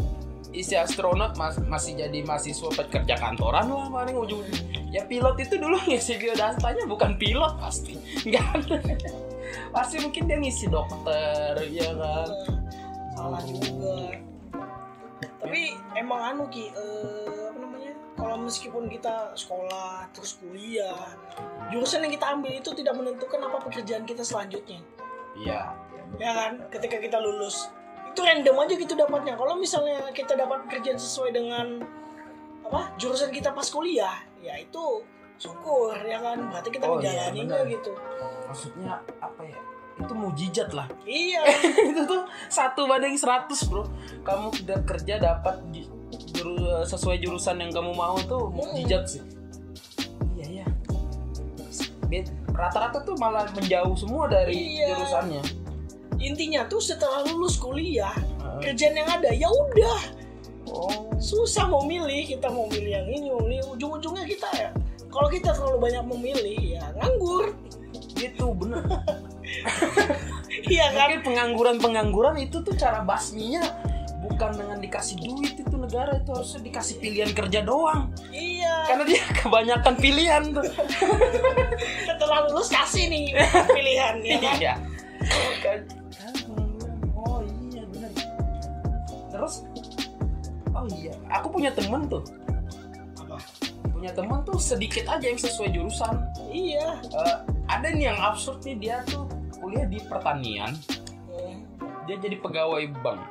[0.51, 4.43] isi astronot mas- masih jadi mahasiswa pekerja kantoran lah paling ujung
[4.91, 7.95] ya pilot itu dulu ngisi biodatanya bukan pilot pasti.
[8.27, 8.77] Nggak ada.
[9.71, 12.29] Pasti mungkin dia ngisi dokter ya kan?
[13.13, 14.19] Salah juga.
[15.41, 15.61] Tapi
[15.95, 17.40] emang anu ki namanya
[18.21, 21.09] kalau meskipun kita sekolah terus kuliah
[21.73, 24.77] jurusan yang kita ambil itu tidak menentukan apa pekerjaan kita selanjutnya.
[25.33, 25.73] Iya.
[26.21, 26.61] Ya kan?
[26.69, 27.73] Ketika kita lulus
[28.11, 29.33] itu random aja gitu dapatnya.
[29.33, 31.81] Kalau misalnya kita dapat pekerjaan sesuai dengan
[32.61, 35.01] apa jurusan kita pas kuliah ya itu
[35.41, 36.37] syukur ya kan?
[36.53, 37.73] Berarti kita Oh, iya, menjalaninya benar.
[37.73, 37.91] gitu.
[38.45, 39.57] Maksudnya apa ya?
[39.97, 40.85] Itu mujizat lah.
[41.05, 41.41] Iya.
[41.93, 43.85] Itu tuh satu banding 100 bro.
[44.21, 45.61] Kamu udah kerja dapat
[46.41, 49.21] juru- sesuai jurusan yang kamu mau tuh mukjizat sih.
[50.35, 50.65] Iya
[52.09, 54.91] ya rata-rata tuh malah menjauh semua dari Iya.
[54.97, 55.43] jurusannya.
[56.19, 58.59] Intinya tuh setelah lulus kuliah Heeh.
[58.61, 60.01] kerjaan yang ada ya udah.
[60.67, 61.09] Oh.
[61.17, 64.69] Susah mau milih kita mau milih yang ini mau milih ujung-ujungnya kita ya
[65.07, 67.53] kalau kita terlalu banyak memilih ya nganggur.
[68.17, 68.81] Gitu bener.
[70.51, 71.07] Iya kan?
[71.09, 73.63] Mungkin pengangguran pengangguran itu tuh cara basminya
[74.41, 78.09] bukan dengan dikasih duit itu negara itu harusnya dikasih pilihan kerja doang.
[78.33, 78.89] Iya.
[78.89, 80.65] Karena dia kebanyakan pilihan tuh.
[82.09, 83.37] Setelah lulus kasih nih
[83.69, 84.57] pilihan ya kan?
[84.57, 84.73] Iya.
[87.13, 88.09] Oh iya benar
[89.29, 89.61] terus?
[90.73, 91.13] Oh iya.
[91.37, 92.25] Aku punya temen tuh.
[93.21, 93.37] Apa?
[93.93, 96.17] punya temen tuh sedikit aja yang sesuai jurusan.
[96.49, 96.97] Iya.
[96.97, 97.35] Eh,
[97.69, 99.29] ada nih yang absurd nih dia tuh
[99.61, 100.73] kuliah di pertanian.
[102.11, 103.21] Dia jadi pegawai bank.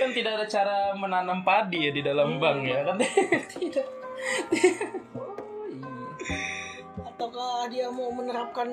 [0.00, 2.40] Kan tidak ada cara menanam padi ya di dalam Hmm.
[2.40, 2.96] bank ya kan?
[3.52, 3.86] Tidak
[7.18, 8.70] ataukah dia mau menerapkan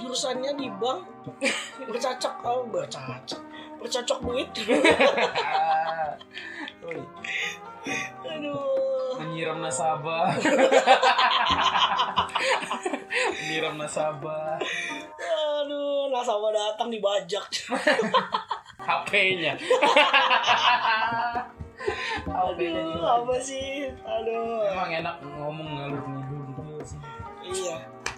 [0.00, 1.04] jurusannya di bank?
[1.92, 2.40] Bercacak.
[2.40, 3.36] Oh bercacak.
[3.76, 4.48] Bercocok duit.
[8.24, 9.20] Aduh.
[9.20, 10.32] Menyiram nasabah.
[13.44, 14.56] Menyiram nasabah.
[15.60, 17.44] Aduh nasabah datang dibajak
[18.80, 19.56] HP-nya
[22.24, 23.92] HP-nya aduh apa sih?
[24.04, 24.72] Aduh.
[24.72, 26.23] Emang enak ngomong ngalur
[27.46, 27.76] iya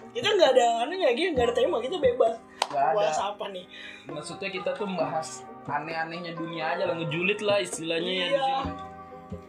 [0.09, 2.35] kita nggak ada anunya lagi nggak ada tema kita bebas
[2.67, 2.95] Nggak ada.
[2.95, 3.65] bahas apa nih
[4.05, 5.27] maksudnya kita tuh bahas
[5.65, 8.47] aneh-anehnya dunia aja lah ngejulit lah istilahnya ya Iya.
[8.63, 8.73] sini.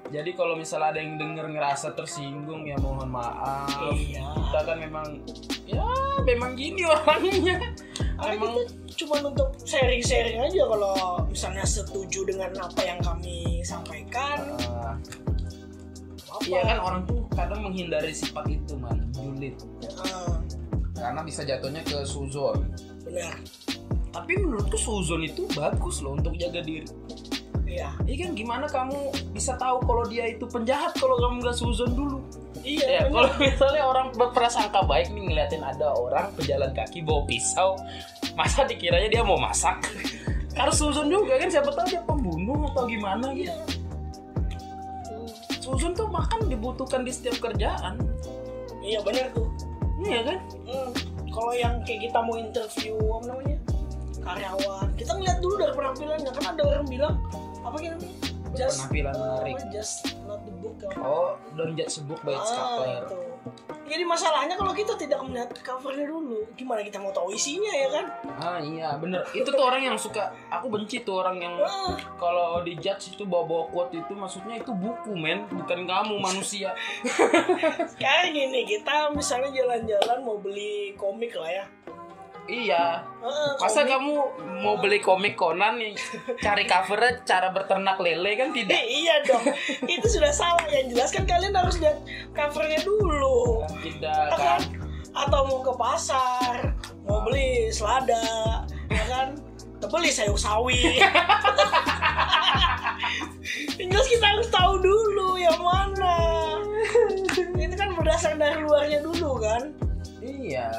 [0.08, 3.68] Jadi kalau misalnya ada yang denger ngerasa tersinggung ya mohon maaf.
[3.92, 5.06] iya Kita kan memang
[5.62, 5.84] ya
[6.24, 7.60] memang gini orangnya.
[8.16, 8.62] karena Emang kita
[8.96, 14.56] cuma untuk sharing-sharing aja kalau misalnya setuju dengan apa yang kami sampaikan
[16.26, 18.97] apa Iya kan orang tuh kadang menghindari sifat itu man,
[19.38, 19.55] julid.
[19.96, 20.35] Ah,
[20.98, 22.74] Karena bisa jatuhnya ke suzon.
[23.07, 23.38] benar
[24.11, 26.90] Tapi menurutku suzon itu bagus loh untuk jaga diri.
[27.62, 28.98] iya Iya kan gimana kamu
[29.31, 32.18] bisa tahu kalau dia itu penjahat kalau kamu nggak suzon dulu?
[32.66, 37.79] iya Ya, kalau misalnya orang berprasangka baik nih ngeliatin ada orang pejalan kaki bawa pisau,
[38.35, 39.79] masa dikiranya dia mau masak?
[40.59, 43.46] Harus suzon juga kan siapa tahu dia pembunuh atau gimana gitu.
[43.46, 43.55] iya
[45.62, 48.01] Suzon tuh makan dibutuhkan di setiap kerjaan.
[48.88, 49.48] Iya benar tuh.
[50.01, 50.38] Iya kan?
[50.64, 50.88] Hmm,
[51.29, 53.59] kalau yang kayak kita mau interview apa namanya
[54.18, 56.31] karyawan kita ngeliat dulu dari penampilannya.
[56.33, 57.14] Kan ada orang bilang
[57.61, 58.16] apa gitu namanya?
[58.57, 62.48] Just, berpenampilan uh, menarik just not the book oh don't judge a book by its
[62.48, 62.88] Ah, cover.
[63.05, 63.18] itu.
[63.88, 68.06] Jadi masalahnya kalau kita tidak melihat covernya dulu, gimana kita mau tahu isinya ya kan?
[68.38, 72.62] ah iya bener itu tuh orang yang suka aku benci tuh orang yang Ah, kalau
[72.62, 76.70] di judge itu bawa-bawa quote itu maksudnya itu buku men bukan kamu manusia
[78.00, 81.64] kayak gini kita misalnya jalan-jalan mau beli komik lah ya.
[82.48, 83.92] Iya Ah, masa komik.
[83.92, 84.12] kamu
[84.62, 85.92] mau beli komik Conan nih
[86.38, 89.44] cari covernya cara berternak lele kan tidak Eh, iya dong,
[89.84, 90.64] itu sudah salah.
[90.66, 91.98] Yang jelas kan kalian harus lihat
[92.32, 93.62] covernya dulu.
[93.84, 94.38] tidak kan?
[94.38, 94.61] kan
[95.12, 96.72] Atau mau ke pasar,
[97.04, 98.22] mau beli selada,
[98.88, 99.28] ya kan?
[99.84, 100.78] Beli sayur sawi.
[103.78, 106.16] Yang jelas kita harus tahu dulu yang mana.
[107.54, 109.62] Itu kan berdasar dari luarnya dulu kan.
[110.18, 110.70] iya.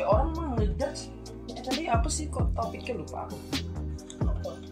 [0.00, 1.12] Ya orang mah ngejudge.
[1.52, 3.36] Eh tadi apa sih kok topiknya lupa aku?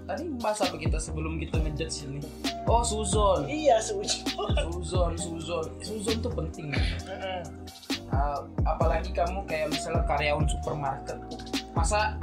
[0.08, 2.20] Tadi bahas apa kita sebelum kita ngejudge ini?
[2.64, 3.44] Oh Suzon.
[3.44, 4.24] Iya, seujung.
[4.72, 5.66] Suzon Suzon.
[5.84, 6.72] Suzon tuh penting.
[8.08, 11.20] Uh, apalagi kamu kayak misalnya karyawan supermarket.
[11.76, 12.16] Masa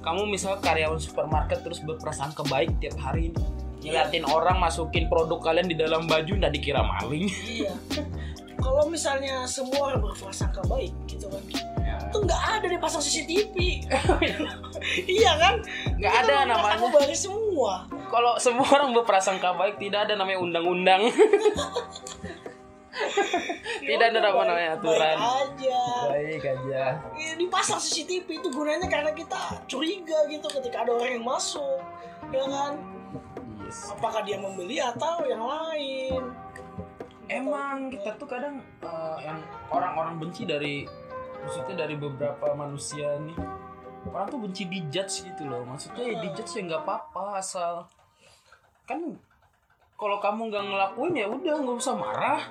[0.00, 3.36] kamu misalnya karyawan supermarket terus berprasangka baik tiap hari?
[3.84, 7.28] Ngeliatin orang masukin produk kalian di dalam baju nggak dikira maling.
[7.44, 7.76] Iya.
[8.56, 11.44] Kalau misalnya semua berprasangka baik gitu kan.
[12.06, 13.56] Itu nggak ada di pasang CCTV.
[15.18, 15.54] iya kan?
[15.96, 17.88] nggak ada namanya baik semua.
[18.12, 21.08] kalau semua orang berprasangka baik tidak ada namanya undang-undang
[23.88, 25.82] tidak ada nama namanya aturan Baik aja.
[26.08, 26.82] baik aja
[27.16, 29.36] Ya, dipasang CCTV itu gunanya karena kita
[29.68, 31.80] curiga gitu ketika ada orang yang masuk.
[32.32, 32.72] Ya kan?
[33.64, 33.92] yes.
[33.92, 36.22] Apakah dia membeli atau yang lain?
[37.26, 39.42] emang kita tuh kadang uh, yang
[39.74, 40.86] orang-orang benci dari
[41.46, 43.38] maksudnya dari beberapa manusia nih
[44.10, 47.86] orang tuh benci dijudge gitu loh maksudnya ya dijudge ya nggak apa-apa asal
[48.82, 48.98] kan
[49.94, 52.42] kalau kamu nggak ngelakuin ya udah nggak usah marah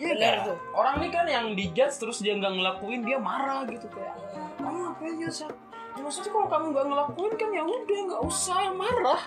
[0.00, 0.36] Iya kan?
[0.48, 0.58] tuh.
[0.72, 4.16] Orang nih kan yang dijudge terus dia nggak ngelakuin dia marah gitu kayak
[4.56, 5.52] kamu ngapain ya Sak?
[5.96, 9.22] Ya, maksudnya kalau kamu nggak ngelakuin kan ya udah nggak usah marah,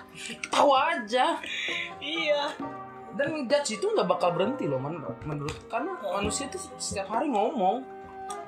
[0.49, 1.37] tawa aja.
[2.01, 2.49] Iya.
[3.13, 7.85] Dan judge itu nggak bakal berhenti loh menurut menurut karena manusia itu setiap hari ngomong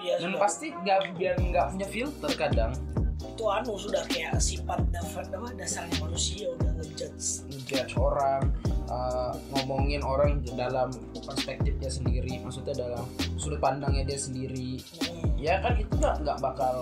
[0.01, 0.39] Iya dan sudah.
[0.39, 2.73] pasti nggak biar nggak punya filter kadang
[3.21, 7.45] Itu anu sudah kayak sifat dasar apa dasarnya manusia udah ngejudge.
[7.47, 8.49] ngejudge orang
[8.85, 13.05] uh, ngomongin orang dalam perspektifnya sendiri maksudnya dalam
[13.37, 15.37] sudut pandangnya dia sendiri Hmm.
[15.37, 16.81] ya kan itu nggak nggak bakal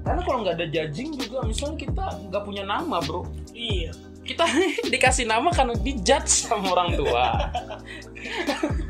[0.00, 3.92] karena kalau nggak ada judging juga misalnya kita nggak punya nama bro Iya.
[4.22, 4.44] kita
[4.92, 7.24] dikasih nama karena dijudge sama orang tua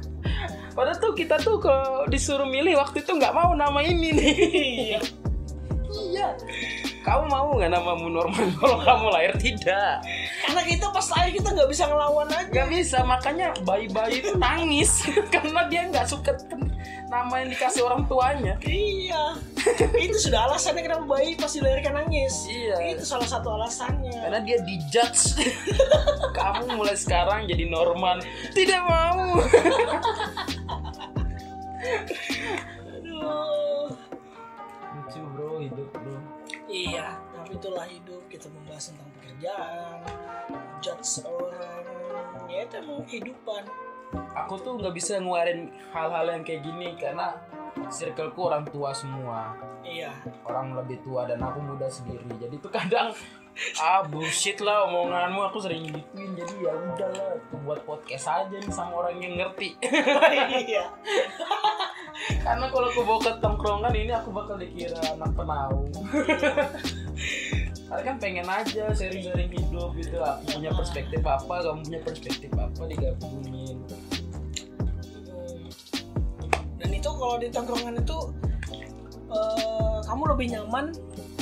[0.77, 4.35] padahal tuh kita tuh kalau disuruh milih waktu itu nggak mau nama ini nih
[4.87, 5.01] Iya.
[6.13, 6.29] iya
[7.01, 10.03] kamu mau nggak namamu Norman kalau kamu lahir tidak
[10.43, 12.51] Karena kita pas lahir kita nggak bisa ngelawan aja.
[12.51, 16.35] nggak bisa makanya bayi-bayi itu nangis karena dia nggak suka
[17.07, 19.39] nama yang dikasih orang tuanya Iya.
[19.97, 22.35] itu sudah alasannya kenapa bayi pas dilahirkan nangis.
[22.47, 22.99] Iya.
[22.99, 24.15] Itu salah satu alasannya.
[24.27, 25.47] karena dia dijudge
[26.39, 28.19] kamu mulai sekarang jadi Norman
[28.51, 29.39] tidak mau
[32.97, 33.91] Aduh.
[34.97, 36.17] lucu bro hidup bro
[36.67, 38.23] Iya, tapi itulah hidup.
[38.27, 39.99] Kita membahas tentang pekerjaan,
[40.83, 41.85] judge orang,
[42.51, 43.63] ya itu emang kehidupan.
[44.35, 47.35] aku tuh nggak bisa ngeluarin hal-hal yang kayak gini karena
[47.91, 49.55] circleku orang tua semua.
[49.83, 50.15] Iya,
[50.47, 52.27] orang lebih tua dan aku muda sendiri.
[52.39, 53.15] Jadi tuh kadang
[53.81, 56.31] ah bullshit lah omonganmu aku sering gituin.
[56.37, 59.77] Jadi ya udahlah aku buat podcast aja nih sama orang yang ngerti.
[60.67, 60.89] Iya,
[62.45, 65.93] karena kalau aku bawa ke tongkrongan ini aku bakal dikira anak penaung.
[67.87, 70.19] Karena kan pengen aja sharing-sharing hidup gitu.
[70.19, 73.79] Aku punya perspektif apa, kamu punya perspektif apa digabungin.
[76.83, 78.19] Dan itu kalau di tongkrongan itu
[79.31, 80.87] eh, kamu lebih nyaman,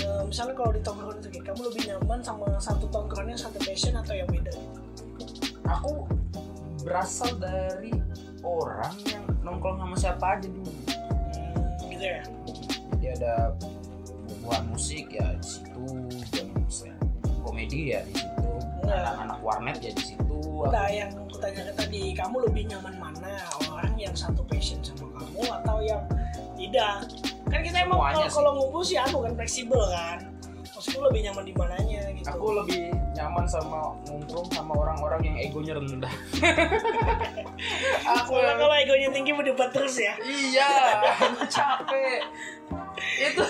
[0.05, 3.59] eh, misalnya kalau di tongkrongan itu kayak, kamu lebih nyaman sama satu tongkrongan yang satu
[3.65, 4.53] passion atau yang beda?
[5.81, 6.05] Aku
[6.85, 7.91] berasal dari
[8.45, 12.21] orang yang nongkrong sama siapa aja dulu Hmm, gitu ya.
[12.93, 13.35] Jadi ada
[14.45, 15.85] buah musik ya di situ
[16.29, 16.97] dan misalnya
[17.41, 18.45] komedi ya di situ
[18.85, 19.01] Iya.
[19.01, 20.37] anak-anak warnet ya di situ
[20.69, 23.33] Nah, yang aku tanyakan tadi, kamu lebih nyaman mana?
[23.69, 26.01] Orang yang satu passion sama kamu atau yang
[26.57, 27.05] tidak?
[27.55, 30.19] Kan kita emang kalau kalau ngumpul sih anu kan fleksibel kan.
[30.75, 32.27] Maksudku lebih nyaman di mananya gitu.
[32.35, 36.09] aku lebih nyaman sama nongkrong sama orang-orang yang egonya rendah
[38.19, 40.19] aku Soalnya kalau egonya tinggi berdebat terus ya.
[40.25, 40.73] iya
[41.21, 42.27] aku capek
[43.23, 43.45] itu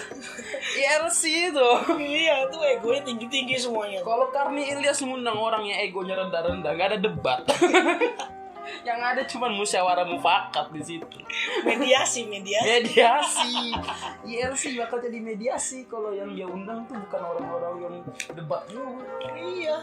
[0.74, 1.20] ILC
[1.54, 1.68] itu
[2.02, 6.88] iya tuh egonya tinggi tinggi semuanya kalau Karni Ilyas ngundang orang yang egonya rendah-rendah nggak
[6.92, 7.40] ada debat
[8.82, 11.18] yang ada cuma musyawarah mufakat di situ.
[11.64, 12.68] Mediasi mediasi.
[12.68, 13.54] Mediasi.
[14.30, 17.94] ILC bakal jadi mediasi kalau yang dia undang tuh bukan orang-orang yang
[18.32, 19.00] debat dulu
[19.36, 19.76] iya.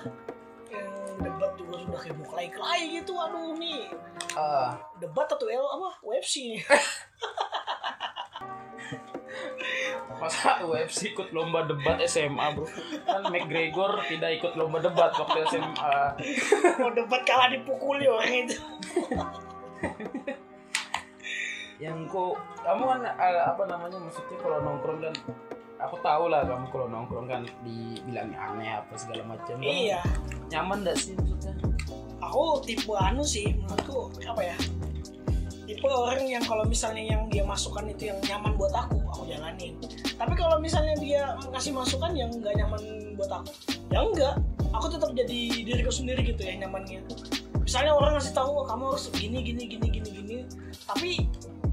[0.72, 0.88] Yang
[1.20, 3.92] debat juga sudah kayak mau kelai gitu aduh nih
[4.40, 4.80] ah.
[4.98, 6.00] Debat atau L apa?
[6.02, 6.64] UFC nih
[10.22, 12.68] masa UFC ikut lomba debat SMA bro?
[13.08, 15.98] Kan McGregor tidak ikut lomba debat waktu SMA
[16.78, 18.58] mau debat kalah dipukuli orang itu.
[21.82, 25.16] Yang kok kamu kan eh, apa namanya maksudnya kalau nongkrong kan
[25.82, 29.58] aku tahu lah kamu kalau nongkrong kan dibilangnya aneh apa segala macam.
[29.58, 30.06] Iya.
[30.54, 31.58] Nyaman gak sih maksudnya?
[32.22, 34.58] Aku tipe anu sih menurutku apa ya
[35.72, 39.80] tipe orang yang kalau misalnya yang dia masukkan itu yang nyaman buat aku aku jalanin.
[40.20, 43.52] Tapi kalau misalnya dia ngasih masukan yang nggak nyaman buat aku
[43.88, 44.36] ya enggak.
[44.76, 47.04] Aku tetap jadi diriku sendiri gitu ya nyamannya.
[47.64, 50.38] Misalnya orang ngasih tahu "Oh, kamu harus gini gini gini gini gini.
[50.84, 51.24] Tapi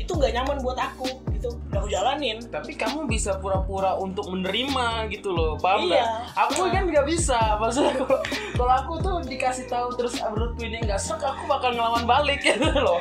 [0.09, 1.05] itu nggak nyaman buat aku
[1.37, 1.53] gitu.
[1.69, 2.41] Udah aku jalanin.
[2.49, 6.25] Tapi kamu bisa pura-pura untuk menerima gitu loh paham Iya.
[6.33, 8.19] aku kan nggak bisa maksudnya kalau
[8.57, 12.73] kalau aku tuh dikasih tahu terus menurutku ini nggak serak aku bakal ngelawan balik gitu
[12.73, 12.97] loh.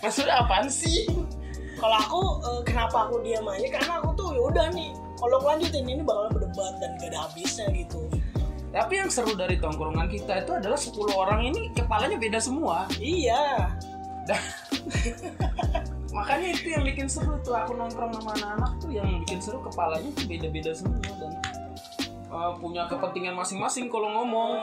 [0.00, 1.04] Maksudnya apaan sih?
[1.76, 3.68] Kalau aku eh, kenapa aku diam aja?
[3.68, 4.88] Karena aku tuh ya udah nih
[5.20, 8.08] kalau lanjutin ini bakal berdebat dan gak ada habisnya gitu.
[8.68, 12.88] Tapi yang seru dari tongkrongan kita itu adalah 10 orang ini kepalanya beda semua.
[12.96, 13.68] Iya
[16.08, 20.08] makanya itu yang bikin seru tuh aku nongkrong sama anak-anak tuh yang bikin seru kepalanya
[20.16, 21.32] tuh beda-beda semua dan
[22.32, 24.56] uh, punya kepentingan masing-masing kalau ngomong.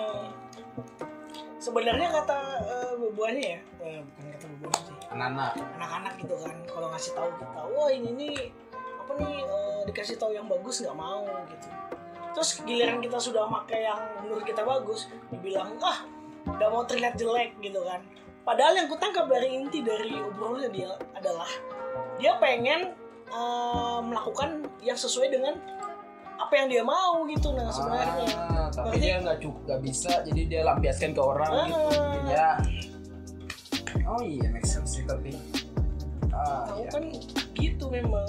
[1.62, 4.95] Sebenarnya kata eh, bubuannya ya eh, bukan kata bubuannya sih.
[5.10, 5.51] Anak-anak.
[5.81, 8.38] Anak-anak gitu kan kalau ngasih tahu kita wah ini nih
[9.01, 11.67] apa nih eh, dikasih tahu yang bagus nggak mau gitu.
[12.38, 16.05] Terus giliran kita sudah pakai yang menurut kita bagus dibilang ah
[16.45, 18.05] udah mau terlihat jelek gitu kan
[18.45, 21.49] padahal yang kutangkap dari inti dari obrolannya dia adalah
[22.21, 22.93] dia pengen
[23.27, 25.58] eh, melakukan yang sesuai dengan
[26.36, 28.27] apa yang dia mau gitu nah sebenarnya.
[28.36, 31.79] Ah, tapi Berarti- dia nggak cukup nggak bisa jadi dia lampiaskan ke orang gitu.
[31.95, 32.13] Ah.
[32.27, 32.49] ya
[34.05, 35.34] oh iya make sense sih tapi
[36.36, 36.89] ah, kamu iya.
[36.91, 37.03] kan
[37.55, 38.27] gitu memang.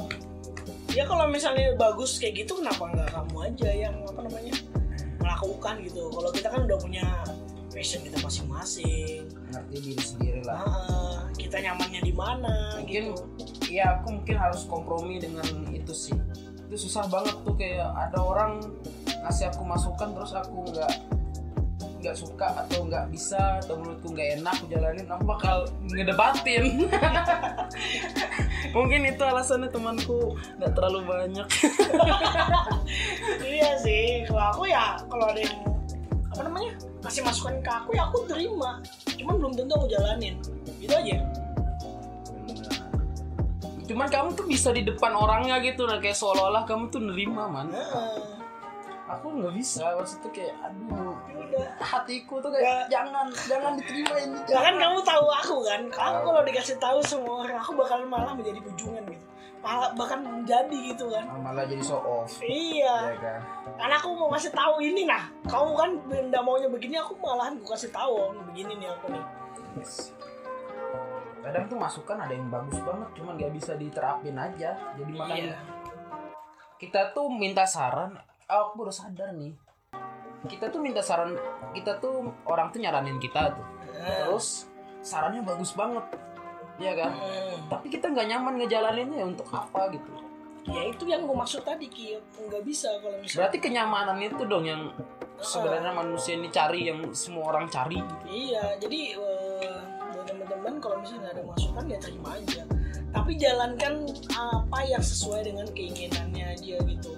[0.96, 4.54] Ya kalau misalnya bagus kayak gitu kenapa nggak kamu aja yang apa namanya
[5.20, 6.08] melakukan gitu?
[6.08, 7.04] Kalau kita kan udah punya
[7.76, 9.28] passion kita masing-masing.
[9.52, 10.64] Ngerti diri sendiri lah.
[10.64, 13.68] Ah, kita nyamannya di mana mungkin gitu.
[13.68, 16.16] ya aku mungkin harus kompromi dengan itu sih.
[16.72, 18.64] Itu susah banget tuh kayak ada orang
[19.20, 20.92] ngasih aku masukan terus aku nggak
[22.00, 25.56] nggak suka atau nggak bisa atau menurutku nggak enak aku jalanin aku bakal
[25.92, 26.64] ngedebatin.
[28.76, 31.48] Mungkin itu alasannya temanku nggak terlalu banyak.
[33.46, 35.58] Iya sih kalau aku ya kalau ada yang
[36.36, 36.75] apa namanya
[37.06, 38.82] kasih masukan ke aku ya aku terima.
[39.14, 40.34] Cuman belum tentu aku jalanin.
[40.82, 41.16] Gitu aja.
[43.86, 47.70] Cuman kamu tuh bisa di depan orangnya gitu nah kayak seolah-olah kamu tuh nerima man.
[47.70, 48.34] Heeh.
[49.06, 51.66] aku nggak bisa maksudnya kayak aduh Ya udah.
[51.78, 54.34] hatiku tuh kayak jangan jangan diterima ini.
[54.50, 54.82] Ya kan jangan.
[54.82, 59.06] kamu tahu aku kan, kamu kalau dikasih tahu semua orang, aku bakal malah menjadi ujungan
[59.06, 59.26] gitu,
[59.66, 61.26] malah bahkan menjadi gitu kan.
[61.26, 62.38] Ah, malah jadi show off.
[62.38, 63.40] Iya, ya kan?
[63.74, 67.66] Karena aku mau ngasih tahu ini nah, kamu kan benda maunya begini, aku malahan gue
[67.66, 69.24] kasih tahu begini nih aku nih.
[69.82, 70.14] Yes.
[71.46, 74.74] kadang tuh masukan ada yang bagus banget cuman nggak bisa diterapin aja.
[74.98, 75.58] Jadi makanya Iya.
[76.82, 78.18] kita tuh minta saran.
[78.50, 79.54] Oh, aku baru sadar nih.
[80.50, 81.38] Kita tuh minta saran
[81.70, 83.62] kita tuh orang tuh nyaranin kita tuh.
[83.94, 84.66] Nah, terus
[85.06, 86.02] sarannya bagus banget
[86.76, 87.68] ya kan hmm.
[87.68, 90.12] tapi kita nggak nyaman ngejalaninnya ya untuk apa gitu
[90.66, 93.38] Ya itu yang gue maksud tadi Ki, nggak bisa kalau misalnya.
[93.38, 94.90] berarti kenyamanan itu dong yang
[95.38, 98.24] sebenarnya manusia ini cari yang semua orang cari gitu.
[98.26, 99.78] Iya, jadi eh,
[100.10, 102.66] buat teman-teman kalau misalnya ada masukan ya terima aja.
[103.14, 107.12] Tapi jalankan apa yang sesuai dengan keinginannya aja gitu.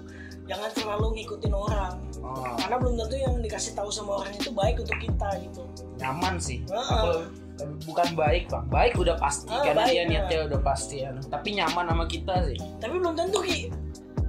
[0.45, 1.93] Jangan terlalu ngikutin orang.
[2.21, 5.65] Oh, Karena belum tentu yang dikasih tahu sama orang itu baik untuk kita gitu.
[5.97, 6.85] nyaman sih Heeh.
[6.85, 7.48] Kalau- tapi
[7.81, 11.49] bukan baik bang baik udah pasti Ah, karena baik, dia niatnya udah pasti ya tapi
[11.53, 13.67] nyaman sama kita sih Tapi belum tentu Ki.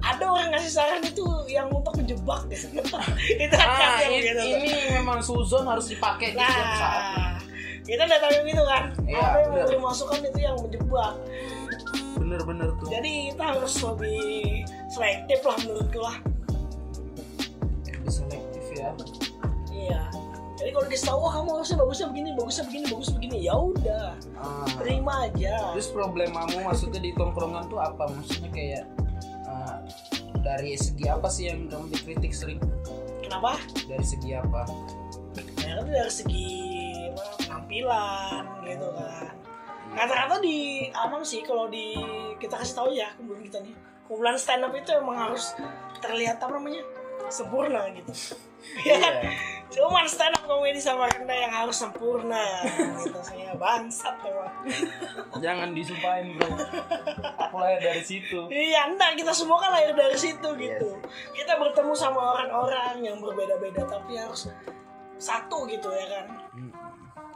[0.01, 2.73] Ada orang ngasih saran itu yang untuk menjebak gitu.
[3.37, 4.41] itu ah yang ini, gitu.
[4.57, 7.37] ini memang suzon harus dipakai di setiap saat Nah,
[7.87, 8.83] kita udah tahu yang itu kan.
[9.03, 11.13] Iya, Ada yang memberi masukan itu yang menjebak.
[12.13, 14.21] bener-bener tuh Jadi kita harus lebih
[14.87, 16.17] selektif lah menurutku lah.
[17.83, 18.89] lebih selektif ya
[19.71, 20.01] Iya.
[20.61, 24.07] Jadi kalau dikasih tahu, oh kamu harusnya bagusnya begini, bagusnya begini, bagusnya begini, ya udah,
[24.37, 24.69] Ah.
[24.77, 25.55] terima aja.
[25.73, 28.05] terus problemamu maksudnya di tongkrongan tuh apa?
[28.13, 28.83] Maksudnya kayak
[29.49, 29.81] ah,
[30.45, 32.61] dari segi apa sih yang kamu dikritik sering
[33.25, 33.57] kenapa?
[33.89, 34.69] Dari segi apa?
[35.65, 36.49] Ya kan dari segi
[37.09, 39.33] apa, penampilan gitu kan.
[39.91, 41.97] Kata-kata di aman sih kalau di
[42.37, 43.75] kita kasih tahu ya kumpulan kita nih.
[44.05, 45.57] Kumpulan stand up itu emang harus
[46.05, 46.85] terlihat apa namanya
[47.31, 48.11] sempurna gitu.
[48.85, 49.25] Ya kan?
[49.73, 52.61] Cuman stand up komedi sama Renda yang harus sempurna
[53.01, 53.17] gitu.
[53.25, 54.53] Saya bangsat memang.
[55.41, 56.45] Jangan disumpahin bro.
[57.49, 58.37] Aku lahir dari situ.
[58.53, 61.01] Iya entar kita semua kan lahir dari situ gitu.
[61.33, 64.45] Kita bertemu sama orang-orang yang berbeda-beda tapi harus
[65.17, 66.25] satu gitu ya kan?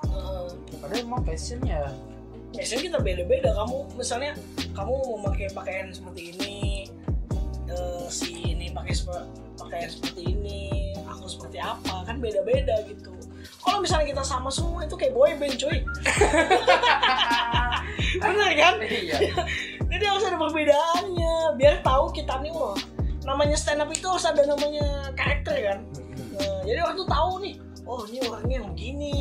[0.06, 0.46] Eh,
[0.78, 1.89] padahal emang passionnya.
[2.54, 3.50] Biasanya kita beda-beda.
[3.50, 4.38] Kamu misalnya
[4.78, 6.56] kamu mau pakai pakaian seperti ini
[7.66, 9.45] eh, si ini pakai sepe-
[9.76, 13.11] pakaian seperti ini aku seperti apa kan beda-beda gitu.
[13.59, 15.84] Kalau misalnya kita sama semua itu kayak boy band cuy.
[18.23, 18.80] Bener kan?
[18.80, 19.36] Iya.
[19.91, 22.80] Jadi harus ada perbedaannya biar tahu kita nih wah
[23.28, 25.80] namanya stand up itu harus ada namanya karakter kan?
[26.36, 27.55] Nah, jadi waktu tahu nih
[27.88, 29.15] oh ini orangnya yang begini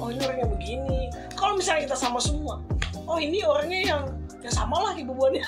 [0.00, 1.00] oh ini orangnya begini.
[1.36, 2.64] Kalau misalnya kita sama semua
[3.04, 4.02] oh ini orangnya yang
[4.42, 5.42] yang sama lah kebubuannya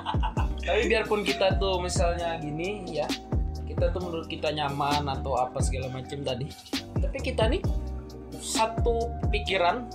[0.66, 3.06] tapi biarpun kita tuh misalnya gini ya
[3.82, 6.46] kita tuh menurut kita nyaman atau apa segala macam tadi.
[7.02, 7.58] Tapi kita nih
[8.38, 9.90] satu pikiran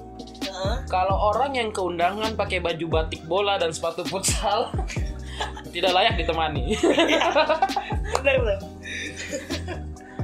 [0.92, 4.76] kalau orang yang keundangan pakai baju batik bola dan sepatu futsal
[5.72, 6.76] tidak layak ditemani.
[8.12, 8.60] Benar benar.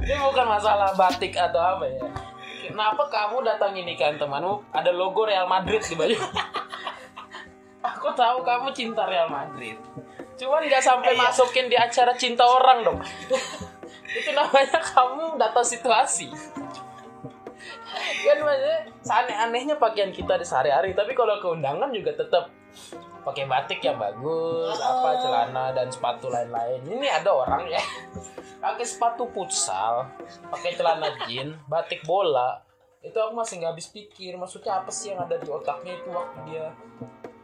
[0.04, 2.04] Ini bukan masalah batik atau apa ya.
[2.68, 4.60] Kenapa kamu datang ini kan temanmu?
[4.76, 6.20] Ada logo Real Madrid di baju.
[7.96, 9.80] Aku tahu kamu cinta Real Madrid
[10.34, 11.20] cuman nggak sampai Iya.
[11.22, 12.98] masukin di acara cinta orang dong.
[14.18, 16.30] Itu namanya kamu data situasi.
[18.24, 22.50] Kan maksudnya seaneh-anehnya pakaian kita di sehari-hari tapi kalau keundangan juga tetap
[23.24, 26.82] pakai batik yang bagus apa celana dan sepatu lain-lain.
[26.84, 27.80] Ini ada orang ya
[28.64, 30.08] pakai sepatu futsal
[30.50, 32.58] pakai celana jean batik bola.
[32.98, 36.38] Itu aku masih nggak habis pikir maksudnya apa sih yang ada di otaknya itu waktu
[36.48, 36.66] dia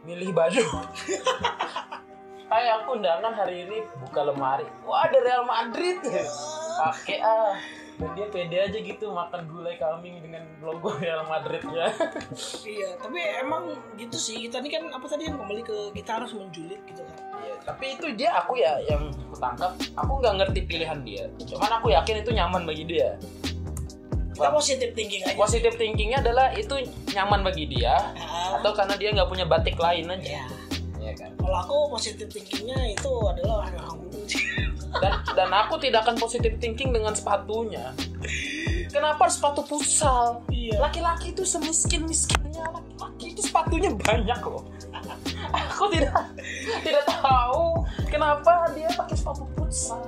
[0.01, 0.65] milih baju
[2.51, 4.67] kayak aku undangan hari ini buka lemari.
[4.83, 6.03] Wah ada Real Madrid.
[6.75, 7.55] Pakai ah.
[7.95, 11.93] Dan dia pede aja gitu makan gulai kambing dengan logo Real Madridnya
[12.65, 14.41] iya tapi emang gitu sih.
[14.41, 17.17] Kita ini kan apa tadi yang kembali ke kita harus menjulit gitu kan?
[17.45, 21.29] Iya, tapi itu dia aku ya yang kutangkap aku nggak ngerti pilihan dia.
[21.45, 23.21] Cuman aku yakin itu nyaman bagi dia.
[24.33, 25.37] Kita positif thinking aja.
[25.37, 26.73] Positive thinkingnya adalah itu
[27.13, 30.41] nyaman bagi dia Ah, atau karena dia nggak punya batik lain aja
[31.11, 31.31] ya kan?
[31.35, 34.43] Kalau aku positif thinkingnya itu adalah orang-orang dulu sih
[34.99, 37.91] dan dan aku tidak akan positive thinking dengan sepatunya.
[38.91, 40.75] Kenapa harus sepatu futsal iya.
[40.83, 44.67] Laki-laki itu semiskin miskinnya laki-laki itu sepatunya banyak loh.
[45.71, 46.35] Aku tidak
[46.83, 50.03] tidak tahu kenapa dia pakai sepatu futsal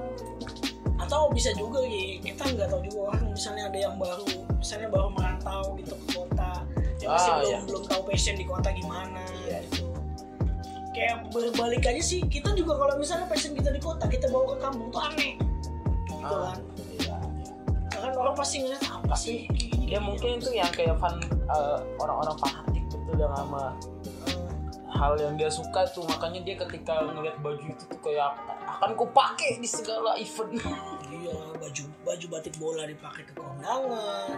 [0.99, 4.23] atau bisa juga gitu kita nggak tahu juga orang misalnya ada yang baru
[4.55, 6.51] misalnya baru merantau gitu ke kota
[7.03, 7.59] yang masih Ah, belum iya.
[7.67, 9.59] belum tahu passion di kota gimana Iya.
[9.67, 9.82] gitu
[10.93, 12.21] kayak berbalik aja sih.
[12.23, 15.33] Kita juga kalau misalnya passion kita di kota kita bawa ke kampung tuh aneh.
[16.07, 16.57] Gitu Ah, kan.
[16.93, 17.15] Iya.
[17.99, 21.77] kan orang pasti ngeliat apa sih gini, ya gini, mungkin itu yang kayak fan eh,
[21.97, 23.75] orang-orang fanatik betul yang sama
[24.23, 24.51] Eh,
[24.91, 26.03] hal yang dia suka tuh.
[26.05, 28.35] Makanya dia ketika ngeliat baju itu tuh kayak
[28.69, 30.55] akan ku pakai di segala event.
[31.13, 34.33] Iya baju baju batik bola dipakai ke kondangan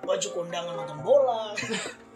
[0.00, 1.52] baju kondangan nonton bola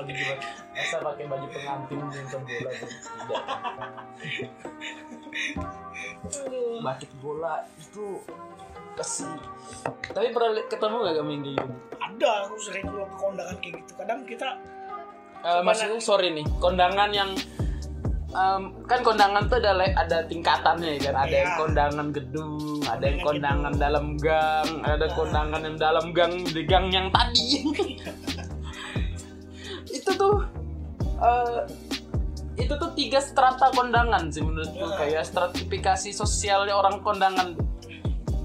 [0.00, 0.34] lagi juga
[0.72, 2.92] masa pakai baju pengantin nonton bola tidak
[6.80, 8.06] batik bola itu
[8.96, 9.32] kasih
[10.10, 11.64] tapi pernah ketemu gak kamu yang gitu?
[11.96, 13.92] Ada aku sering kalau ke kondangan kayak gitu.
[13.96, 14.48] Kadang kita
[15.40, 17.32] Eh, maksudnya sorry nih kondangan yang
[18.28, 21.24] em, kan kondangan tuh ada ada tingkatannya ya kan?
[21.24, 21.40] Ada Iya.
[21.40, 26.62] yang kondangan gedung ada yang Kondangan kondangan dalam gang ada kondangan yang dalam gang di
[26.68, 27.48] gang yang tadi
[30.00, 30.36] itu tuh
[31.20, 31.60] eh,
[32.60, 34.84] itu tuh tiga strata kondangan sih menurutku.
[34.84, 34.96] Iya.
[34.96, 37.56] kayak stratifikasi sosialnya orang kondangan.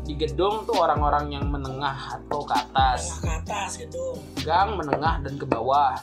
[0.05, 3.19] Di gedung tuh orang-orang yang menengah atau ke atas.
[3.19, 5.97] Ke atas gitu gang menengah dan ke bawah.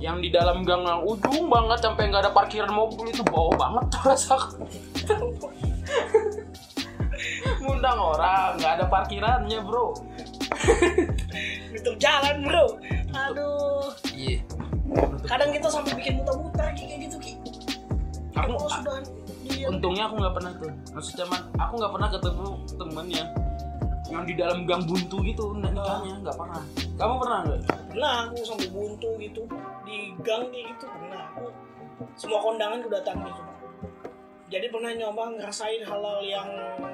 [0.00, 3.84] Yang di dalam gang yang ujung banget sampai nggak ada parkiran mobil itu bawah banget
[3.92, 4.64] tuh rasaku
[7.56, 9.96] ngundang orang nggak ada parkirannya bro.
[11.72, 12.66] Nutup jalan bro.
[13.16, 13.88] Aduh.
[14.12, 14.55] Iya
[15.26, 17.32] kadang kita sampai bikin muter-muter kayak gitu ki.
[18.36, 19.00] Aku sudah
[19.46, 20.72] dia untungnya aku nggak pernah tuh.
[20.94, 23.28] Maksudnya man, aku nggak pernah ketemu temen yang
[24.06, 26.36] yang di dalam gang buntu gitu nikahnya nggak.
[26.38, 26.62] pernah.
[26.94, 27.60] Kamu pernah nggak?
[27.90, 29.42] Pernah aku sampai buntu gitu
[29.82, 31.22] di gang kayak gitu pernah.
[31.34, 31.44] Aku
[32.14, 33.56] semua kondangan aku datangi cuma
[34.46, 36.46] jadi pernah nyoba ngerasain hal-hal yang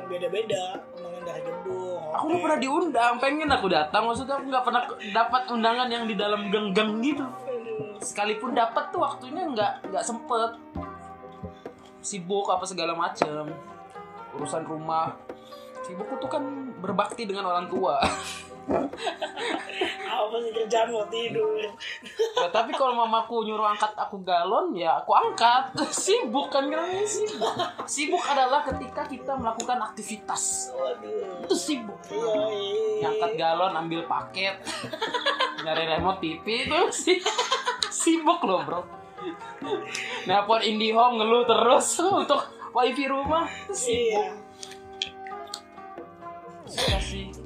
[0.09, 2.33] beda-beda undangan dari gedung Aku hotel.
[2.33, 4.03] gak pernah diundang, pengen aku datang.
[4.05, 4.83] Maksudnya aku nggak pernah
[5.17, 7.25] dapat undangan yang di dalam gang-gang gitu.
[8.03, 10.51] Sekalipun dapat tuh waktunya nggak nggak sempet.
[12.03, 13.53] Sibuk apa segala macem.
[14.35, 15.15] Urusan rumah.
[15.83, 16.43] Sibukku tuh kan
[16.79, 17.99] berbakti dengan orang tua.
[20.13, 21.51] apa sih kerjaan mau tidur
[22.33, 25.71] Ya, tapi kalau mamaku nyuruh angkat aku galon, ya aku angkat.
[25.95, 27.55] Sibuk kan namanya sibuk.
[27.87, 30.73] Sibuk adalah ketika kita melakukan aktivitas.
[30.75, 31.99] waduh Itu sibuk.
[32.09, 34.59] iya iya Ngangkat galon, ambil paket,
[35.63, 37.19] nyari remote TV itu sih
[37.91, 38.81] sibuk loh bro.
[40.27, 41.87] Nelpon IndiHome ngeluh terus
[42.21, 42.43] untuk
[42.73, 44.07] wifi rumah sibuk.
[44.09, 44.25] iya
[46.67, 47.42] Suka sih.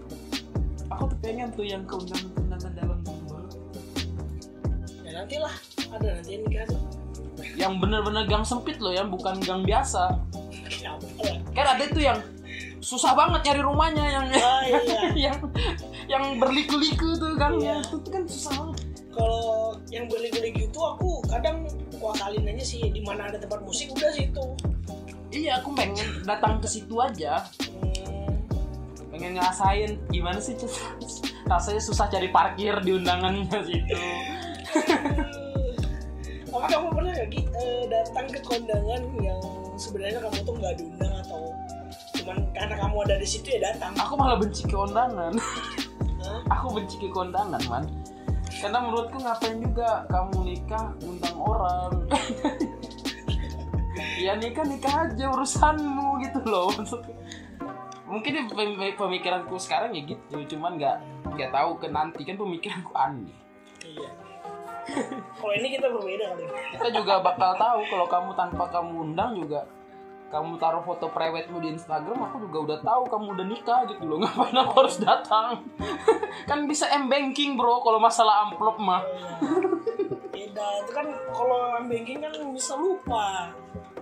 [1.27, 3.43] Pengen tuh yang keundangan-keundangan dalam gambar.
[5.03, 5.55] ya nantilah
[5.89, 6.81] ada nanti nikah tuh
[7.55, 10.22] Yang bener-bener gang sempit loh ya, bukan gang biasa.
[10.62, 12.18] kenapa lah Kan ada tuh yang
[12.79, 14.79] susah banget nyari rumahnya yang ah iya
[15.27, 15.37] yang
[16.07, 17.91] yang berliku-liku tuh gangnya Iya.
[17.91, 18.77] itu kan susah banget.
[19.11, 19.43] kalau
[19.89, 21.66] yang beli-beli gitu aku kadang
[21.97, 24.47] kuakalin aja sih di mana ada tempat musik udah situ
[25.29, 27.43] Iya, aku pengen datang ke situ aja.
[27.66, 27.95] hmm,
[29.17, 29.91] pengen ngerasain.
[30.12, 30.85] Gimana sih Cus?
[31.51, 33.97] rasanya susah cari parkir di undangannya situ.
[36.53, 39.41] Apa kamu pernah gak Ki, eh, datang ke kondangan yang
[39.81, 41.41] sebenarnya kamu tuh nggak diundang atau
[42.17, 43.93] cuman karena kamu ada di situ ya datang?
[43.97, 45.33] Aku malah benci ke undangan
[46.27, 46.41] Hah?
[46.51, 47.85] aku benci ke kondangan man.
[48.57, 51.93] Karena menurutku ngapain juga kamu nikah undang orang?
[54.17, 57.17] Ya nikah nikah aja urusanmu gitu loh Maksudnya,
[58.07, 60.97] mungkin pem- pemikiranku sekarang ya gitu cuman nggak
[61.35, 63.35] nggak tahu ke nanti kan pemikiranku aneh.
[63.83, 64.11] Iya.
[65.37, 66.45] Kalau ini kita berbeda kali.
[66.79, 69.67] Kita juga bakal tahu kalau kamu tanpa kamu undang juga
[70.27, 74.19] kamu taruh foto prewedmu di Instagram aku juga udah tahu kamu udah nikah gitu loh.
[74.23, 75.63] Ngapain aku harus datang?
[76.51, 79.03] Kan bisa m banking bro kalau masalah amplop mah.
[80.31, 83.51] Beda itu kan kalau banking kan bisa lupa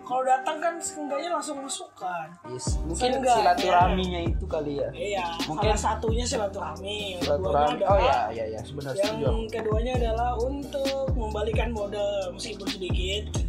[0.05, 3.41] kalau datang kan seenggaknya langsung masukkan yes, mungkin Seenggaknya.
[3.57, 4.89] silaturahminya itu kali ya.
[4.91, 7.19] Iya Mungkin- salah satunya silaturahmi.
[7.19, 7.81] silaturahmi.
[7.83, 9.49] Oh ya ya ya sebenarnya yang setuju.
[9.51, 13.25] keduanya adalah untuk membalikan modal meskipun sedikit.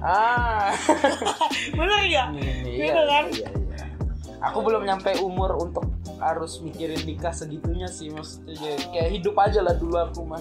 [0.00, 0.68] Ah.
[1.78, 2.28] Bener ya?
[2.28, 3.24] Iya, Beda kan?
[3.30, 3.84] iya, iya.
[4.38, 8.76] aku belum nyampe umur untuk harus mikirin nikah segitunya sih maksudnya.
[8.86, 10.40] Kayak hidup aja lah dulu aku mah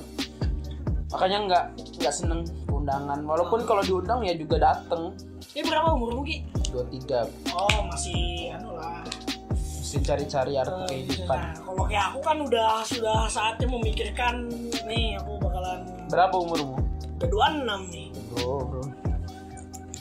[1.14, 1.64] makanya nggak
[2.02, 3.22] nggak seneng undangan.
[3.22, 5.14] Walaupun kalau diundang ya juga dateng.
[5.54, 6.42] Ini berapa umur Ki?
[6.74, 7.20] dua tiga.
[7.54, 9.06] Oh masih anu lah.
[9.54, 11.38] Mesti cari-cari arti Eh, kehidupan.
[11.38, 14.50] nah, kalau kayak aku kan udah sudah saatnya memikirkan
[14.90, 16.82] nih aku bakalan berapa umurmu?
[17.22, 18.10] Kedua enam nih.
[18.34, 18.84] Bro bro.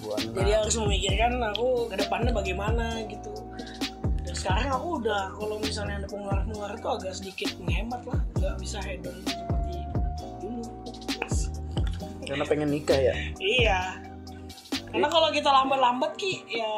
[0.01, 0.33] Dua enam.
[0.33, 3.37] jadi harus memikirkan aku ke depannya bagaimana gitu.
[4.25, 8.21] Dan sekarang aku udah kalau misalnya ada pengeluaran pengeluaran tuh agak sedikit menghemat lah.
[8.41, 9.52] Nggak bisa hedon dulu
[12.33, 13.15] karena pengen nikah ya?
[13.37, 13.81] Iya.
[14.93, 16.73] Karena kalau kita lambat-lambat ki ya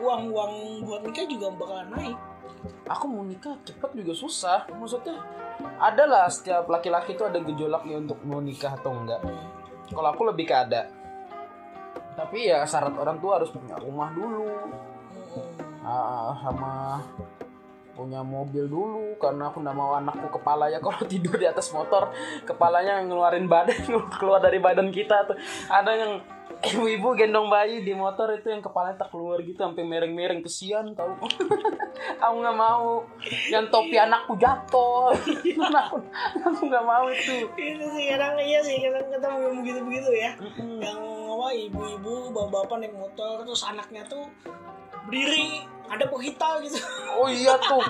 [0.00, 2.18] uang-uang buat nikah juga bakalan naik.
[2.88, 4.68] Aku mau nikah cepet juga susah.
[4.72, 5.16] Maksudnya
[5.80, 9.20] ada lah setiap laki-laki itu ada gejolaknya untuk mau nikah atau enggak.
[9.88, 10.88] Kalau aku lebih ke ada.
[12.16, 14.48] Tapi ya syarat orang tua harus punya rumah dulu.
[15.80, 17.00] Ah, sama
[18.00, 20.80] punya mobil dulu karena aku nggak mau anakku kepala ya.
[20.84, 22.08] Kalau tidur di atas motor
[22.48, 23.76] kepalanya ngeluarin badan
[24.16, 25.36] keluar dari badan kita tuh.
[25.68, 26.12] Ada yang
[26.60, 31.12] ibu-ibu gendong bayi di motor itu yang kepalanya tak keluar gitu sampai mereng-mereng kesian tau.
[32.24, 33.04] Aku nggak mau.
[33.52, 35.12] Yang topi anakku jatuh.
[35.60, 36.00] Aku
[36.40, 37.44] aku nggak mau itu.
[37.60, 40.32] Itu sih kadang iya sih kadang ketemu yang begitu begitu ya
[40.80, 44.24] yang apa ibu-ibu bapak-bapak naik motor terus anaknya tuh
[45.06, 46.78] berdiri ada kita gitu
[47.18, 47.82] Oh iya tuh.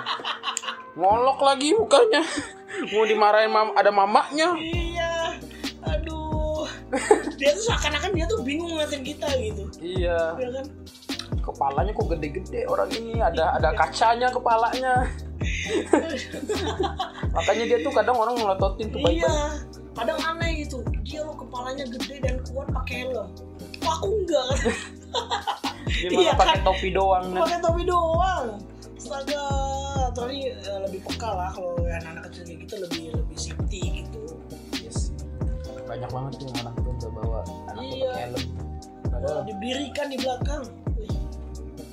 [0.96, 2.24] Ngolok lagi mukanya.
[2.90, 4.56] Mau dimarahin mam ada mamanya.
[4.56, 5.36] iya
[5.80, 6.64] aduh
[7.40, 10.36] dia tuh seakan-akan dia tuh bingung ngeliatin kita gitu Iya.
[10.36, 10.66] ya kan
[11.40, 13.20] Kepalanya kok gede-gede orang ini.
[13.20, 15.08] Ada ada kacanya kepalanya.
[17.36, 19.34] Makanya dia tuh kadang orang ngelototin tuh baik iya
[19.90, 23.26] kadang aneh gitu dia lo kepalanya gede dan kuat pakai helm
[23.90, 24.46] Aku enggak
[25.90, 26.66] Dia Iya malah pakai kan?
[26.66, 27.24] topi doang.
[27.34, 28.46] Pakai topi doang
[29.00, 29.42] astaga
[30.12, 34.22] tapi eh, lebih peka lah kalau yang anak kecil kayak gitu lebih lebih safety gitu
[34.76, 35.10] Yes.
[35.84, 38.12] Banyak banget tuh yang anak tuh udah bawa anak Iya.
[38.28, 38.44] helm.
[39.08, 40.62] Padahal diberikan di belakang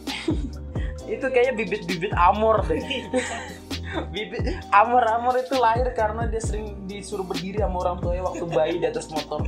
[1.15, 2.83] itu kayaknya bibit-bibit amor deh.
[4.13, 8.85] bibit amor-amor itu lahir karena dia sering disuruh berdiri sama orang tuanya waktu bayi di
[8.85, 9.41] atas motor.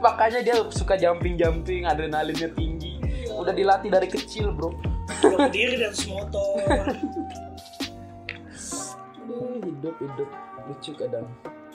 [0.00, 2.98] makanya dia suka jumping jumping adrenalinnya tinggi.
[3.30, 4.72] Udah dilatih dari kecil bro.
[5.22, 6.56] Udah berdiri di atas motor.
[9.20, 10.28] Aduh, hidup hidup.
[10.66, 11.28] Lucu kadang.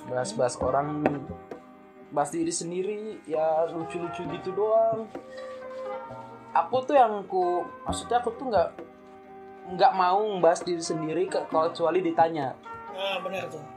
[0.09, 1.01] Bahas-bahas orang
[2.13, 5.09] bahas diri sendiri ya lucu-lucu gitu doang.
[6.55, 8.69] Aku tuh yang ku maksudnya aku tuh nggak
[9.75, 12.53] nggak mau bahas diri sendiri ke- kecuali ditanya.
[12.95, 13.74] Nah benar tuh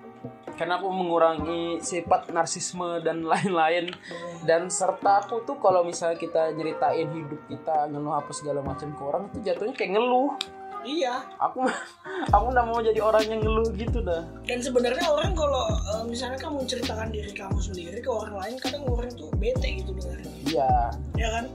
[0.59, 3.94] karena aku mengurangi sifat narsisme dan lain-lain.
[4.42, 9.02] Dan serta aku tuh kalau misalnya kita nyeritain hidup kita ngeluh apa segala macam ke
[9.06, 10.34] orang itu jatuhnya kayak ngeluh.
[10.82, 11.22] Iya.
[11.38, 11.62] Aku
[12.34, 14.26] aku nggak mau jadi orang yang ngeluh gitu dah.
[14.42, 18.82] Dan sebenarnya orang kalau eh, misalnya kamu ceritakan diri kamu sendiri ke orang lain kadang
[18.90, 20.32] orang tuh bete gitu dengarnya.
[20.42, 20.72] Iya.
[21.14, 21.46] Ya kan?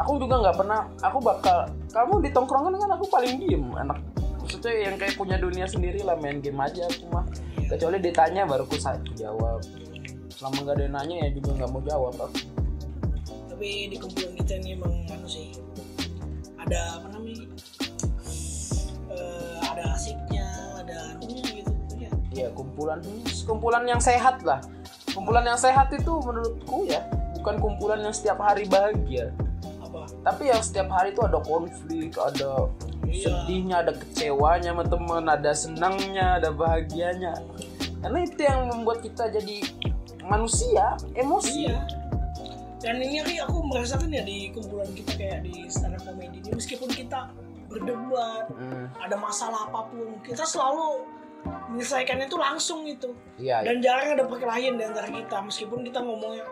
[0.00, 4.00] Aku juga nggak pernah aku bakal kamu di tongkrongan kan aku paling diem anak
[4.52, 7.24] maksudnya yang kayak punya dunia sendiri lah main game aja aku mah
[7.72, 9.64] kecuali ditanya baru aku jawab.
[10.28, 12.44] Selama nggak ada yang nanya ya juga nggak mau jawab aku
[13.48, 15.56] tapi di kumpulan kita ini emang anu sih
[16.60, 17.48] ada apa namanya?
[19.08, 20.44] Eh, ada asiknya
[20.84, 23.00] ada anunya gitu ya Iya kumpulan.
[23.48, 24.60] Kumpulan yang sehat lah.
[25.16, 27.00] Kumpulan yang sehat itu menurutku ya
[27.40, 29.32] bukan kumpulan yang setiap hari bahagia
[30.22, 32.70] tapi yang setiap hari itu ada konflik ada
[33.12, 33.44] Iya.
[33.44, 37.34] sedihnya ada kecewanya sama teman ada senangnya ada bahagianya.
[38.00, 39.62] Karena itu yang membuat kita jadi
[40.24, 41.68] manusia emosi.
[41.68, 41.78] Iya.
[42.82, 46.90] Dan ini aku merasakan ya di kumpulan kita kayak di stand up comedy ini meskipun
[46.90, 47.30] kita
[47.70, 51.06] berdebat Hmm, ada masalah apa pun kita selalu
[51.74, 53.14] menyelesaikannya itu langsung gitu.
[53.38, 53.62] Iya.
[53.66, 56.46] Dan jarang ada perkelahian di antara kita meskipun kita ngomongnya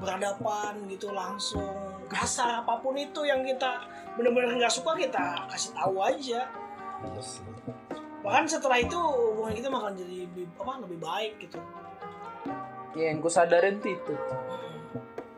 [0.00, 3.84] berhadapan gitu langsung kasar apa pun itu yang kita
[4.14, 6.40] benar-benar nggak suka kita kasih tahu aja.
[7.04, 7.44] Iya sih.
[8.24, 11.60] bahkan setelah itu hubungan kita bakal jadi lebih, apa lebih baik gitu.
[12.96, 14.14] Ya yang ku sadarin tuh itu.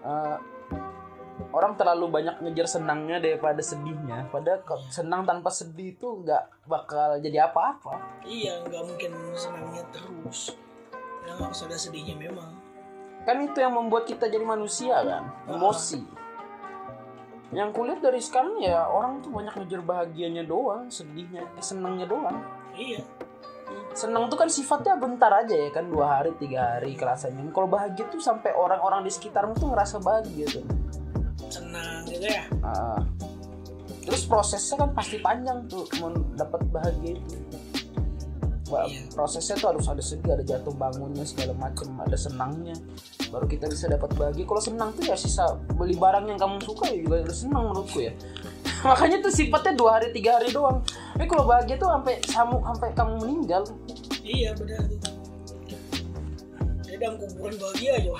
[0.06, 0.36] Eh,
[1.50, 4.30] orang terlalu banyak ngejar senangnya daripada sedihnya.
[4.30, 8.22] Pada senang tanpa sedih itu nggak bakal jadi apa-apa.
[8.22, 10.54] Iya nggak mungkin senangnya terus.
[11.26, 12.54] Ya harus ada sedihnya memang.
[13.26, 15.26] Kan itu yang membuat kita jadi manusia kan.
[15.50, 16.25] Emosi
[17.54, 22.38] yang kulihat dari sekarang ya orang tuh banyak ngejar bahagianya doang sedihnya eh, senangnya doang.
[22.74, 23.00] Iya.
[23.94, 28.04] Senang tuh kan sifatnya bentar aja ya kan dua hari tiga hari kerasanya kalau bahagia
[28.06, 30.66] tuh sampai orang-orang di sekitarmu tuh ngerasa bahagia tuh.
[31.46, 32.44] Senang gitu ya?
[32.62, 33.00] Ah.
[34.06, 37.36] terus prosesnya kan pasti panjang tuh mau dapat bahagia itu.
[38.70, 39.02] Ba- Iya.
[39.14, 42.74] prosesnya tuh harus ada sedih ada jatuh bangunnya segala macem ada senangnya
[43.36, 44.48] baru kita bisa dapat bahagia.
[44.48, 48.00] Kalau senang tuh ya sisa beli barang yang kamu suka ya juga udah senang menurutku
[48.00, 48.16] ya.
[48.88, 50.80] Makanya tuh sifatnya dua hari tiga hari doang.
[51.12, 53.62] Tapi kalau bahagia tuh sampai kamu sampai kamu meninggal.
[54.24, 54.80] Iya benar.
[54.88, 55.16] Tuh
[56.96, 58.12] dalam kuburan bahagia aja.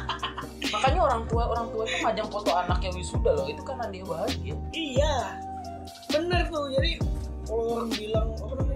[0.76, 3.48] Makanya orang tua orang tua itu majang foto anaknya wisuda loh.
[3.48, 4.54] Itu kan dia bahagia.
[4.76, 5.16] Iya,
[6.12, 6.68] bener tuh.
[6.68, 7.00] Jadi
[7.48, 8.73] kalau orang bilang apa namanya,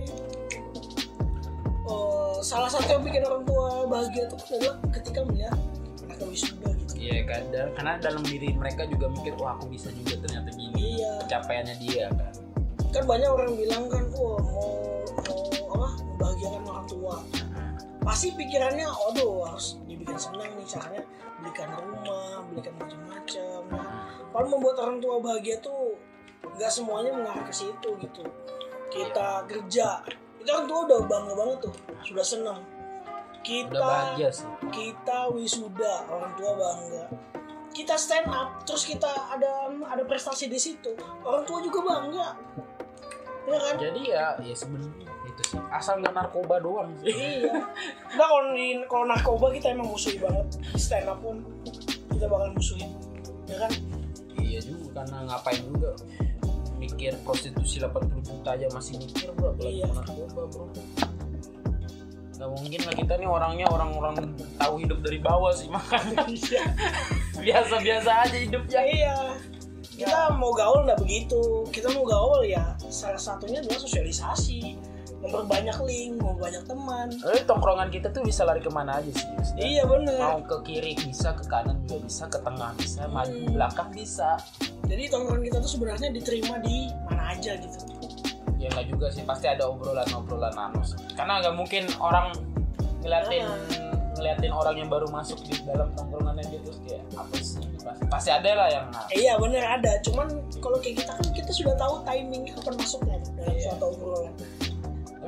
[1.88, 5.56] eh, salah satu yang bikin orang tua bahagia tuh adalah ketika melihat
[6.04, 6.92] anaknya wisuda gitu.
[6.96, 11.12] iya Dan- karena dalam diri mereka juga mikir wah aku bisa juga ternyata gini Iya,
[11.24, 12.32] pencapaiannya dia kan
[12.88, 14.72] kan banyak orang bilang kan, wah mau
[15.28, 17.16] mau apa membahagiakan orang tua.
[18.00, 21.04] Pasti pikirannya, aduh harus dibikin senang nih caranya
[21.36, 23.60] belikan rumah, belikan macam-macam.
[23.68, 23.86] Nah,
[24.32, 26.00] kalau membuat orang tua bahagia tuh
[26.56, 28.24] nggak semuanya mengarah ke situ gitu.
[28.88, 30.00] Kita kerja,
[30.48, 31.74] itu orang tua udah bangga banget tuh,
[32.08, 32.60] sudah senang.
[32.64, 37.04] udah Kita bahagia sih kita wisuda, orang tua bangga.
[37.68, 42.28] Kita stand up, terus kita ada ada prestasi di situ, orang tua juga bangga.
[43.48, 43.74] Ya kan?
[43.80, 47.48] jadi ya ya sebenarnya itu sih asal nggak narkoba doang sih iya.
[48.12, 48.52] Nah kalau
[48.84, 50.48] kalau narkoba kita emang musuhi banget.
[50.76, 51.44] Stand up pun
[52.08, 52.92] kita bakal musuhin.
[53.44, 53.72] Ya kan?
[54.36, 55.92] iya juga karena ngapain juga
[56.78, 59.52] mikir prostitusi 80 juta aja masih mikir bro.
[59.52, 59.86] Apalagi Iya.
[59.92, 60.64] narkoba bro.
[62.38, 64.14] Nggak mungkin lah kita nih orangnya orang-orang
[64.54, 66.22] tahu hidup dari bawah sih makanya
[67.44, 68.80] biasa-biasa aja hidupnya.
[68.80, 69.16] Iya.
[69.98, 71.66] Kita mau gaul nggak begitu.
[71.74, 74.78] Kita mau gaul ya salah satunya adalah sosialisasi,
[75.18, 77.06] memperbanyak link, memperbanyak teman.
[77.28, 79.62] Eh, tongkrongan kita tuh bisa lari ke mana aja sih maksudnya.
[79.62, 80.14] Iya bener.
[80.16, 83.52] mau ke kiri bisa ke kanan juga bisa ke tengah bisa maju Hmm.
[83.52, 84.30] belakang bisa
[84.84, 87.78] Jadi tongkrongan kita tuh sebenarnya diterima di mana aja gitu.
[88.56, 92.34] ya nggak juga sih pasti ada obrolan-obrolan anus karena nggak mungkin orang
[92.98, 93.54] ngeliatin Ah.
[94.14, 98.30] ngeliatin orang yang baru masuk di dalam tongkrongannya dia terus kayak apa sih pasti, pasti
[98.32, 100.02] ada lah yang Eh, iya bener ada.
[100.02, 100.26] Cuman
[100.58, 103.62] kalau kayak kita kan kita sudah tahu timingnya kapan masuknya dalam Iya.
[103.70, 104.34] suatu obrolan.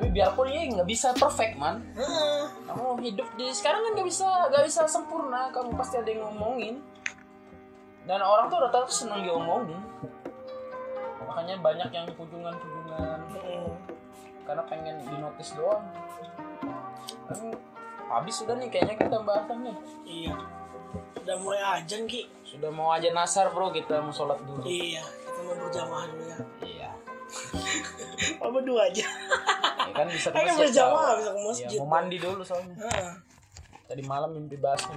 [0.01, 1.77] Tapi biarpun ya nggak bisa perfect man.
[1.93, 2.41] Heeh.
[2.65, 5.53] kamu hidup di sekarang kan nggak bisa nggak bisa sempurna.
[5.53, 6.81] Kamu pasti ada yang ngomongin.
[8.09, 9.77] Dan orang tuh rata-rata senang diomongin.
[11.21, 13.19] Makanya banyak yang kunjungan-kunjungan.
[13.37, 13.69] Heeh.
[14.41, 15.85] karena pengen dinotis doang.
[17.29, 17.53] Tapi
[18.09, 20.33] habis sudah nih kayaknya kita bahasannya iya.
[21.21, 22.25] Udah mulai ajan ki.
[22.41, 23.69] Sudah mau aja nasar bro.
[23.69, 24.65] Kita mau sholat dulu.
[24.65, 26.37] Iya kita mau berjamaah dulu ya.
[26.65, 26.89] Iya.
[28.41, 29.05] Apa berdua aja
[29.93, 31.77] kan bisa ke masjid berjamaah, bisa ke Iya, masjid.
[31.77, 32.75] mau mandi dulu soalnya
[33.83, 34.95] tadi malam mimpi basah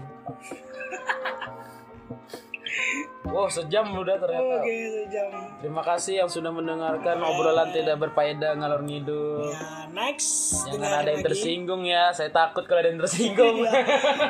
[3.25, 8.83] wow sejam udah ternyata oke sejam Terima kasih yang sudah mendengarkan obrolan tidak berfaedah ngalor
[8.83, 9.49] ngidul.
[9.49, 11.27] ya next Jangan ada yang lagi.
[11.27, 12.11] tersinggung ya.
[12.11, 13.65] Saya takut kalau ada yang tersinggung.
[13.65, 13.81] Iya.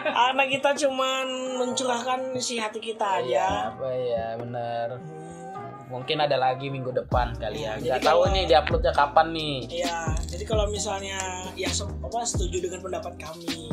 [0.06, 1.26] Karena kita cuman
[1.58, 3.46] mencurahkan isi hati kita Iya, aja.
[3.72, 4.88] apa ya, benar.
[4.94, 5.33] Hmm,
[5.94, 7.78] Mungkin ada lagi minggu depan kali ya.
[7.78, 9.56] Jadi Gak tahu kalau- nih diuploadnya kapan nih.
[9.70, 11.18] Iya, jadi kalau misalnya
[11.54, 13.70] yang se- apa setuju dengan pendapat kami,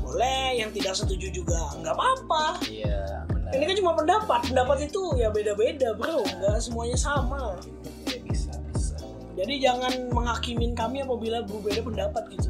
[0.00, 0.56] boleh.
[0.56, 2.64] Yang tidak setuju juga nggak apa-apa.
[2.64, 3.50] Iya, benar.
[3.52, 4.40] Ini kan cuma pendapat.
[4.46, 6.24] Pendapat itu ya beda-beda, bro.
[6.24, 7.60] Nggak semuanya sama.
[8.08, 8.96] Ya, bisa, bisa.
[9.34, 12.48] Jadi jangan menghakimin kami apabila berbeda pendapat gitu.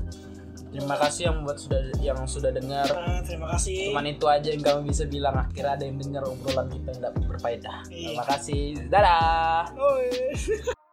[0.74, 2.90] Terima kasih yang buat sudah yang sudah dengar.
[2.90, 3.94] Nah, terima kasih.
[3.94, 5.38] Cuman itu aja yang kami bisa bilang.
[5.38, 7.78] Akhirnya ada yang dengar obrolan kita yang tidak berfaedah.
[7.94, 8.08] Iya.
[8.10, 8.62] Terima kasih.
[8.90, 9.70] Dadah.
[9.78, 10.10] Oi.